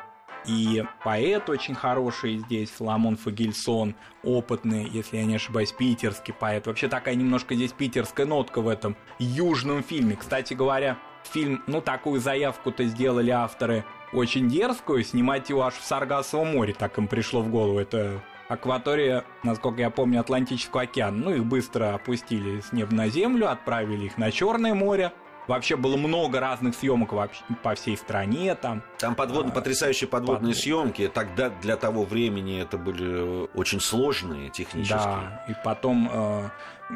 И 0.45 0.83
поэт 1.03 1.49
очень 1.49 1.75
хороший 1.75 2.37
здесь, 2.37 2.69
Соломон 2.71 3.17
Фагельсон, 3.17 3.95
опытный, 4.23 4.89
если 4.89 5.17
я 5.17 5.25
не 5.25 5.35
ошибаюсь, 5.35 5.71
питерский 5.71 6.33
поэт. 6.33 6.67
Вообще 6.67 6.87
такая 6.87 7.15
немножко 7.15 7.55
здесь 7.55 7.71
питерская 7.71 8.25
нотка 8.25 8.61
в 8.61 8.67
этом 8.67 8.95
южном 9.19 9.83
фильме. 9.83 10.15
Кстати 10.15 10.53
говоря, 10.53 10.97
фильм, 11.23 11.63
ну, 11.67 11.81
такую 11.81 12.19
заявку-то 12.19 12.83
сделали 12.85 13.31
авторы 13.31 13.85
очень 14.11 14.49
дерзкую, 14.49 15.03
снимать 15.03 15.49
его 15.49 15.63
аж 15.63 15.73
в 15.75 15.83
Саргасовом 15.83 16.53
море, 16.53 16.73
так 16.77 16.97
им 16.97 17.07
пришло 17.07 17.41
в 17.41 17.49
голову. 17.49 17.79
Это 17.79 18.21
акватория, 18.47 19.23
насколько 19.43 19.81
я 19.81 19.89
помню, 19.89 20.19
Атлантического 20.19 20.83
океана. 20.83 21.17
Ну, 21.17 21.35
их 21.35 21.45
быстро 21.45 21.95
опустили 21.95 22.59
с 22.59 22.71
неба 22.71 22.93
на 22.93 23.09
землю, 23.09 23.49
отправили 23.49 24.05
их 24.05 24.17
на 24.17 24.31
Черное 24.31 24.73
море. 24.73 25.11
Вообще 25.47 25.75
было 25.75 25.97
много 25.97 26.39
разных 26.39 26.73
съемок 26.75 27.11
вообще 27.13 27.43
по 27.63 27.75
всей 27.75 27.97
стране 27.97 28.55
там. 28.55 28.81
Там 28.97 29.13
подводные, 29.15 29.51
А, 29.51 29.55
потрясающие 29.55 30.07
подводные 30.07 30.53
подвод- 30.53 30.57
съемки. 30.63 31.07
Тогда 31.13 31.49
для 31.49 31.75
того 31.75 32.03
времени 32.05 32.61
это 32.61 32.77
были 32.77 33.49
очень 33.55 33.81
сложные 33.81 34.49
технически. 34.49 34.93
Да, 34.93 35.45
и 35.49 35.53
потом 35.63 36.09
э, 36.11 36.49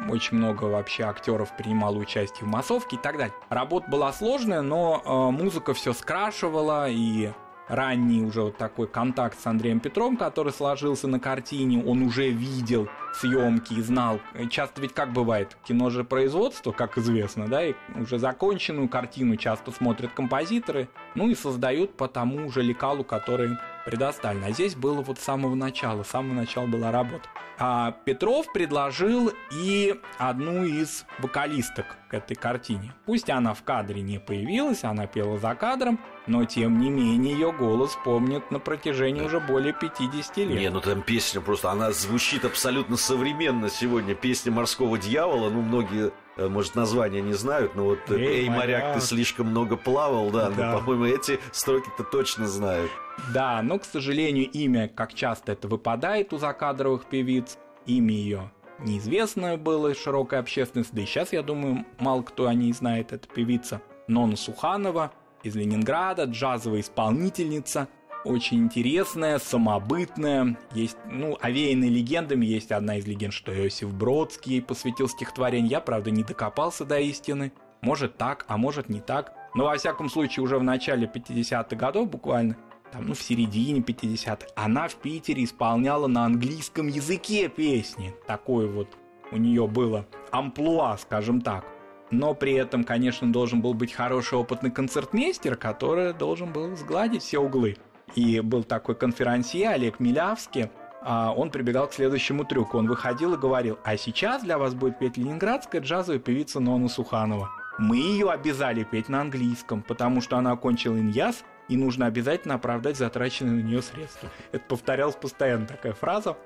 очень 0.08 0.38
много 0.38 0.64
вообще 0.64 1.04
актеров 1.04 1.54
принимало 1.56 1.96
участие 1.96 2.44
в 2.46 2.48
массовке 2.48 2.96
и 2.96 2.98
так 2.98 3.18
далее. 3.18 3.34
Работа 3.50 3.90
была 3.90 4.12
сложная, 4.12 4.62
но 4.62 5.02
э, 5.04 5.30
музыка 5.42 5.74
все 5.74 5.92
скрашивала, 5.92 6.88
и 6.88 7.32
ранний 7.68 8.22
уже 8.22 8.42
вот 8.42 8.56
такой 8.56 8.86
контакт 8.86 9.38
с 9.40 9.46
Андреем 9.46 9.80
Петром, 9.80 10.16
который 10.16 10.52
сложился 10.52 11.06
на 11.06 11.20
картине, 11.20 11.84
он 11.84 12.02
уже 12.02 12.30
видел 12.30 12.88
съемки 13.14 13.74
и 13.74 13.82
знал. 13.82 14.20
Часто 14.50 14.80
ведь 14.80 14.94
как 14.94 15.12
бывает, 15.12 15.56
кино 15.64 15.90
же 15.90 16.04
производство, 16.04 16.72
как 16.72 16.98
известно, 16.98 17.48
да, 17.48 17.64
и 17.64 17.74
уже 17.96 18.18
законченную 18.18 18.88
картину 18.88 19.36
часто 19.36 19.70
смотрят 19.70 20.12
композиторы, 20.12 20.88
ну 21.14 21.28
и 21.28 21.34
создают 21.34 21.94
по 21.96 22.08
тому 22.08 22.50
же 22.50 22.62
лекалу, 22.62 23.04
который 23.04 23.50
им 23.78 23.84
предоставлен. 23.84 24.44
А 24.44 24.50
здесь 24.50 24.74
было 24.74 25.00
вот 25.02 25.18
с 25.18 25.22
самого 25.22 25.54
начала, 25.54 26.02
с 26.02 26.08
самого 26.08 26.34
начала 26.34 26.66
была 26.66 26.90
работа. 26.90 27.28
А 27.60 27.92
Петров 28.04 28.52
предложил 28.52 29.32
и 29.52 30.00
одну 30.18 30.64
из 30.64 31.04
вокалисток 31.18 31.96
к 32.08 32.14
этой 32.14 32.36
картине. 32.36 32.94
Пусть 33.04 33.28
она 33.30 33.52
в 33.52 33.64
кадре 33.64 34.00
не 34.00 34.20
появилась, 34.20 34.84
она 34.84 35.06
пела 35.06 35.38
за 35.38 35.54
кадром, 35.56 35.98
но 36.28 36.44
тем 36.44 36.78
не 36.78 36.88
менее 36.88 37.32
ее 37.32 37.52
голос 37.52 37.98
помнят 38.04 38.50
на 38.52 38.60
протяжении 38.60 39.22
уже 39.22 39.40
более 39.40 39.72
50 39.72 40.36
лет. 40.38 40.60
Не, 40.60 40.70
ну 40.70 40.80
там 40.80 41.02
песня 41.02 41.40
просто, 41.40 41.70
она 41.70 41.90
звучит 41.90 42.44
абсолютно 42.44 42.96
современно 42.96 43.68
сегодня. 43.68 44.14
Песня 44.14 44.52
«Морского 44.52 44.96
дьявола», 44.96 45.50
ну, 45.50 45.60
многие, 45.62 46.12
может, 46.46 46.74
названия 46.76 47.20
не 47.20 47.34
знают, 47.34 47.74
но 47.74 47.84
вот 47.84 47.98
э, 48.08 48.14
Эй, 48.14 48.42
«Эй, 48.42 48.48
моряк, 48.48 48.82
моряк». 48.82 48.94
ты 48.94 49.00
слишком 49.00 49.48
много 49.48 49.76
плавал», 49.76 50.30
да, 50.30 50.50
Да. 50.50 50.72
ну, 50.72 50.78
по-моему, 50.80 51.04
эти 51.06 51.40
строки-то 51.52 52.04
точно 52.04 52.46
знают. 52.46 52.90
Да, 53.34 53.60
но, 53.62 53.78
к 53.78 53.84
сожалению, 53.84 54.48
имя, 54.50 54.88
как 54.88 55.14
часто 55.14 55.52
это 55.52 55.66
выпадает 55.66 56.32
у 56.32 56.38
закадровых 56.38 57.06
певиц, 57.06 57.58
имя 57.86 58.14
ее 58.14 58.52
неизвестное 58.80 59.56
было 59.56 59.94
широкой 59.94 60.38
общественности, 60.38 60.94
да 60.94 61.02
и 61.02 61.06
сейчас, 61.06 61.32
я 61.32 61.42
думаю, 61.42 61.84
мало 61.98 62.22
кто 62.22 62.46
о 62.46 62.54
ней 62.54 62.72
знает, 62.72 63.12
это 63.12 63.26
певица 63.28 63.82
Нона 64.06 64.36
Суханова 64.36 65.12
из 65.42 65.56
Ленинграда, 65.56 66.24
джазовая 66.24 66.80
исполнительница, 66.80 67.88
очень 68.24 68.64
интересная, 68.64 69.38
самобытная, 69.38 70.58
есть, 70.74 70.96
ну, 71.06 71.36
овеянная 71.40 71.88
легендами, 71.88 72.44
есть 72.44 72.72
одна 72.72 72.96
из 72.96 73.06
легенд, 73.06 73.32
что 73.32 73.56
Иосиф 73.56 73.92
Бродский 73.92 74.60
посвятил 74.62 75.08
стихотворение, 75.08 75.70
я, 75.70 75.80
правда, 75.80 76.10
не 76.10 76.24
докопался 76.24 76.84
до 76.84 76.98
истины, 76.98 77.52
может 77.80 78.16
так, 78.16 78.44
а 78.48 78.56
может 78.56 78.88
не 78.88 79.00
так, 79.00 79.34
но, 79.54 79.64
во 79.64 79.76
всяком 79.76 80.08
случае, 80.08 80.44
уже 80.44 80.58
в 80.58 80.62
начале 80.62 81.10
50-х 81.12 81.76
годов 81.76 82.10
буквально 82.10 82.56
там, 82.92 83.06
ну, 83.06 83.14
в 83.14 83.22
середине 83.22 83.80
50-х, 83.80 84.46
она 84.56 84.88
в 84.88 84.96
Питере 84.96 85.44
исполняла 85.44 86.06
на 86.06 86.24
английском 86.24 86.88
языке 86.88 87.48
песни. 87.48 88.14
Такое 88.26 88.66
вот 88.66 88.96
у 89.30 89.36
нее 89.36 89.66
было 89.66 90.06
амплуа, 90.30 90.96
скажем 90.96 91.40
так. 91.40 91.66
Но 92.10 92.32
при 92.32 92.54
этом, 92.54 92.84
конечно, 92.84 93.30
должен 93.30 93.60
был 93.60 93.74
быть 93.74 93.92
хороший 93.92 94.38
опытный 94.38 94.70
концертмейстер, 94.70 95.56
который 95.56 96.14
должен 96.14 96.52
был 96.52 96.74
сгладить 96.74 97.22
все 97.22 97.38
углы. 97.38 97.76
И 98.14 98.40
был 98.40 98.64
такой 98.64 98.94
конферансье 98.94 99.68
Олег 99.68 100.00
Милявский, 100.00 100.70
а 101.02 101.32
он 101.32 101.50
прибегал 101.50 101.88
к 101.88 101.92
следующему 101.92 102.44
трюку. 102.44 102.78
Он 102.78 102.86
выходил 102.88 103.34
и 103.34 103.38
говорил, 103.38 103.78
а 103.84 103.96
сейчас 103.96 104.42
для 104.42 104.58
вас 104.58 104.74
будет 104.74 104.98
петь 104.98 105.16
ленинградская 105.16 105.80
джазовая 105.80 106.18
певица 106.18 106.60
Нона 106.60 106.88
Суханова. 106.88 107.50
Мы 107.78 107.98
ее 107.98 108.30
обязали 108.30 108.82
петь 108.82 109.08
на 109.08 109.20
английском, 109.20 109.82
потому 109.82 110.20
что 110.20 110.36
она 110.36 110.50
окончила 110.50 110.98
иньяс, 110.98 111.44
и 111.68 111.76
нужно 111.76 112.06
обязательно 112.06 112.54
оправдать 112.54 112.96
затраченные 112.96 113.62
на 113.62 113.66
нее 113.66 113.82
средства. 113.82 114.28
Это 114.50 114.64
повторялась 114.64 115.14
постоянно 115.14 115.66
такая 115.66 115.92
фраза. 115.92 116.36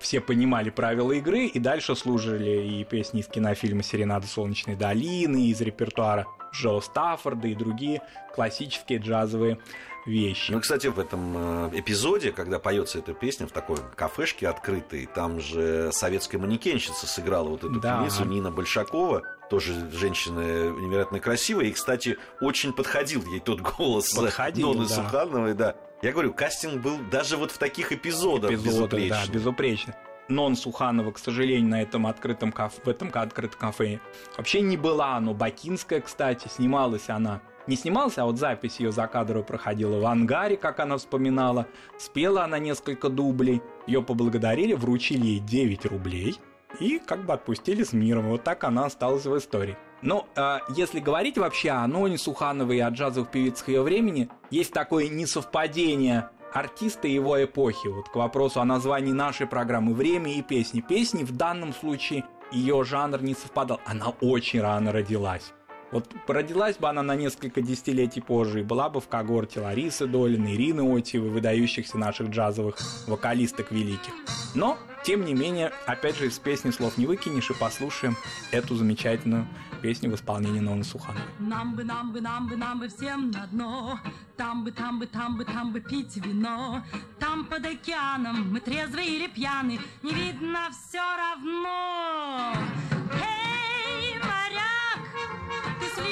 Все 0.00 0.20
понимали 0.20 0.70
правила 0.70 1.12
игры 1.12 1.44
и 1.44 1.58
дальше 1.58 1.94
служили 1.94 2.66
и 2.66 2.84
песни 2.84 3.20
из 3.20 3.28
кинофильма 3.28 3.82
«Серенада 3.82 4.26
солнечной 4.26 4.74
долины», 4.74 5.48
из 5.48 5.60
репертуара 5.60 6.26
Джо 6.52 6.80
Стаффорда 6.80 7.48
и 7.48 7.54
другие 7.54 8.02
классические 8.34 8.98
джазовые 8.98 9.58
вещи. 10.06 10.50
Ну, 10.52 10.60
кстати, 10.60 10.86
в 10.86 10.98
этом 10.98 11.68
э, 11.72 11.78
эпизоде, 11.78 12.32
когда 12.32 12.58
поется 12.58 12.98
эта 12.98 13.12
песня 13.12 13.46
в 13.46 13.52
такой 13.52 13.76
кафешке 13.96 14.48
открытой, 14.48 15.06
там 15.06 15.40
же 15.40 15.90
советская 15.92 16.40
манекенщица 16.40 17.06
сыграла 17.06 17.48
вот 17.48 17.64
эту 17.64 17.80
Да. 17.80 18.00
певицу 18.00 18.24
Нина 18.24 18.50
Большакова, 18.50 19.22
тоже 19.50 19.90
женщина 19.90 20.40
невероятно 20.40 21.20
красивая, 21.20 21.66
и, 21.66 21.72
кстати, 21.72 22.16
очень 22.40 22.72
подходил 22.72 23.22
ей 23.26 23.40
тот 23.40 23.60
голос 23.60 24.12
Подходил, 24.14 24.72
Ноны 24.72 24.88
да. 24.88 24.94
Сухановой, 24.94 25.54
да. 25.54 25.74
Я 26.02 26.12
говорю, 26.12 26.32
кастинг 26.32 26.80
был 26.82 26.96
даже 27.10 27.36
вот 27.36 27.50
в 27.50 27.58
таких 27.58 27.92
эпизодах 27.92 28.50
эпизодах, 28.52 29.08
да, 29.08 29.26
безупречный. 29.26 29.94
Нон 30.30 30.56
Суханова, 30.56 31.12
к 31.12 31.18
сожалению, 31.18 31.68
на 31.68 31.82
этом 31.82 32.06
открытом 32.06 32.52
кафе, 32.52 32.80
в 32.84 32.88
этом 32.88 33.10
открытом 33.12 33.58
кафе 33.58 34.00
вообще 34.36 34.60
не 34.60 34.76
была, 34.76 35.18
но 35.20 35.34
Бакинская, 35.34 36.00
кстати, 36.00 36.48
снималась 36.48 37.08
она 37.08 37.40
не 37.66 37.76
снимался, 37.76 38.22
а 38.22 38.24
вот 38.24 38.38
запись 38.38 38.80
ее 38.80 38.90
за 38.90 39.06
кадром 39.06 39.44
проходила 39.44 40.00
в 40.00 40.06
ангаре, 40.06 40.56
как 40.56 40.80
она 40.80 40.98
вспоминала. 40.98 41.66
Спела 41.98 42.44
она 42.44 42.58
несколько 42.58 43.08
дублей, 43.08 43.62
ее 43.86 44.02
поблагодарили, 44.02 44.72
вручили 44.72 45.26
ей 45.26 45.38
9 45.40 45.86
рублей 45.86 46.38
и 46.80 46.98
как 46.98 47.24
бы 47.24 47.32
отпустили 47.32 47.82
с 47.84 47.92
миром. 47.92 48.28
Вот 48.28 48.44
так 48.44 48.64
она 48.64 48.86
осталась 48.86 49.24
в 49.24 49.36
истории. 49.36 49.76
Но 50.02 50.26
э, 50.34 50.58
если 50.74 50.98
говорить 50.98 51.36
вообще 51.36 51.70
о 51.70 51.86
Ноне 51.86 52.16
Сухановой 52.16 52.78
и 52.78 52.80
о 52.80 52.88
джазовых 52.88 53.30
певицах 53.30 53.68
ее 53.68 53.82
времени, 53.82 54.28
есть 54.50 54.72
такое 54.72 55.08
несовпадение 55.08 56.30
артиста 56.52 57.08
его 57.08 57.42
эпохи. 57.42 57.88
Вот 57.88 58.08
к 58.08 58.16
вопросу 58.16 58.60
о 58.60 58.64
названии 58.64 59.12
нашей 59.12 59.46
программы 59.46 59.94
«Время 59.94 60.32
и 60.34 60.42
песни». 60.42 60.80
Песни 60.80 61.24
в 61.24 61.36
данном 61.36 61.72
случае 61.72 62.24
ее 62.52 62.84
жанр 62.84 63.22
не 63.22 63.34
совпадал. 63.34 63.80
Она 63.86 64.14
очень 64.20 64.60
рано 64.60 64.92
родилась. 64.92 65.52
Вот 65.92 66.14
родилась 66.28 66.76
бы 66.76 66.88
она 66.88 67.02
на 67.02 67.16
несколько 67.16 67.60
десятилетий 67.60 68.20
позже 68.20 68.60
и 68.60 68.62
была 68.62 68.88
бы 68.88 69.00
в 69.00 69.08
когорте 69.08 69.60
Ларисы 69.60 70.06
Долины, 70.06 70.54
Ирины 70.54 70.82
Отьевой, 70.96 71.30
выдающихся 71.30 71.98
наших 71.98 72.28
джазовых 72.28 72.78
вокалисток 73.08 73.72
великих. 73.72 74.12
Но, 74.54 74.78
тем 75.04 75.24
не 75.24 75.34
менее, 75.34 75.72
опять 75.86 76.16
же, 76.16 76.28
из 76.28 76.38
песни 76.38 76.70
слов 76.70 76.96
не 76.96 77.06
выкинешь 77.06 77.50
и 77.50 77.54
послушаем 77.54 78.16
эту 78.52 78.76
замечательную 78.76 79.46
песню 79.82 80.10
в 80.10 80.14
исполнении 80.14 80.60
Ноны 80.60 80.84
Сухановой. 80.84 81.22
Нам 81.38 81.74
бы, 81.74 81.82
нам 81.82 82.12
бы, 82.12 82.20
нам 82.20 82.48
бы, 82.48 82.56
нам 82.56 82.80
бы 82.80 82.88
всем 82.88 83.30
на 83.30 83.46
дно 83.46 83.98
Там 84.36 84.64
бы, 84.64 84.72
там 84.72 84.98
бы, 84.98 85.06
там 85.06 85.36
бы, 85.36 85.44
там 85.44 85.72
бы 85.72 85.80
пить 85.80 86.16
вино 86.16 86.82
Там 87.18 87.46
под 87.46 87.64
океаном 87.64 88.52
мы 88.52 88.60
трезвы 88.60 89.02
или 89.02 89.26
пьяны 89.26 89.78
Не 90.02 90.12
видно 90.12 90.68
все 90.70 91.00
равно 91.16 92.52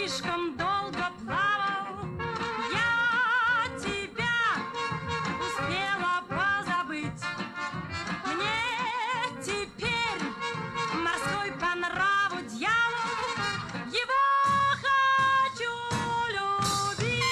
слишком 0.08 0.56
долго 0.56 1.10
плавал. 1.24 2.08
Я 2.72 3.78
тебя 3.78 4.38
успела 5.40 6.22
позабыть. 6.28 7.22
Мне 8.26 9.42
теперь 9.42 10.22
морской 11.02 11.52
по 11.60 11.74
нраву 11.76 12.40
дьявол. 12.48 13.18
Его 13.86 14.22
хочу 14.82 15.74
любить. 16.32 17.24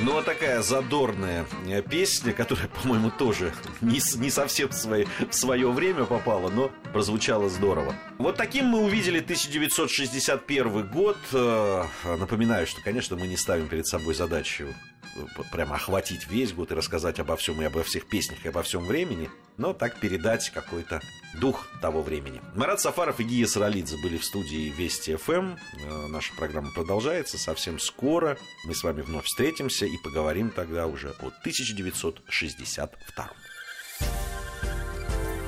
Ну, 0.00 0.12
вот 0.12 0.24
такая 0.26 0.62
задорная 0.62 1.46
э, 1.66 1.80
песня, 1.82 2.32
которая, 2.32 2.68
по-моему, 2.82 3.10
тоже 3.10 3.52
не, 3.80 4.00
не 4.18 4.30
совсем 4.30 4.68
в, 4.68 4.74
свои- 4.74 5.06
в 5.30 5.34
свое 5.34 5.70
время 5.70 6.04
попала, 6.04 6.50
но 6.50 6.70
прозвучала 6.92 7.48
здорово. 7.48 7.94
Вот 8.18 8.36
таким 8.36 8.66
мы 8.66 8.80
увидели 8.80 9.20
1961 9.20 10.90
год. 10.90 11.18
Э, 11.32 11.84
Напоминаю, 12.04 12.66
что, 12.66 12.80
конечно, 12.80 13.14
мы 13.16 13.26
не 13.26 13.36
ставим 13.36 13.68
перед 13.68 13.86
собой 13.86 14.14
задачу 14.14 14.68
э, 15.16 15.20
прямо 15.52 15.76
охватить 15.76 16.26
весь 16.26 16.54
год 16.54 16.72
и 16.72 16.74
рассказать 16.74 17.20
обо 17.20 17.36
всем 17.36 17.60
и 17.60 17.66
обо 17.66 17.82
всех 17.82 18.08
песнях 18.08 18.38
и 18.44 18.48
обо 18.48 18.62
всем 18.62 18.86
времени, 18.86 19.28
но 19.58 19.74
так 19.74 20.00
передать 20.00 20.48
какой-то 20.48 21.02
дух 21.34 21.68
того 21.82 22.02
времени. 22.02 22.40
Марат 22.54 22.80
Сафаров 22.80 23.20
и 23.20 23.24
Гия 23.24 23.46
Саралидзе 23.46 23.98
были 24.02 24.16
в 24.16 24.24
студии 24.24 24.70
Вести 24.70 25.14
ФМ. 25.16 25.56
Э, 25.82 26.06
Наша 26.08 26.34
программа 26.36 26.72
продолжается 26.72 27.36
совсем 27.36 27.78
скоро. 27.78 28.38
Мы 28.64 28.74
с 28.74 28.82
вами 28.82 29.02
вновь 29.02 29.26
встретимся 29.26 29.84
и 29.84 29.98
поговорим 29.98 30.48
тогда 30.50 30.86
уже 30.86 31.10
о 31.20 31.26
1962. 31.26 33.30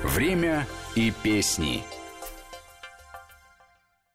Время 0.03 0.67
и 0.95 1.11
песни. 1.23 1.83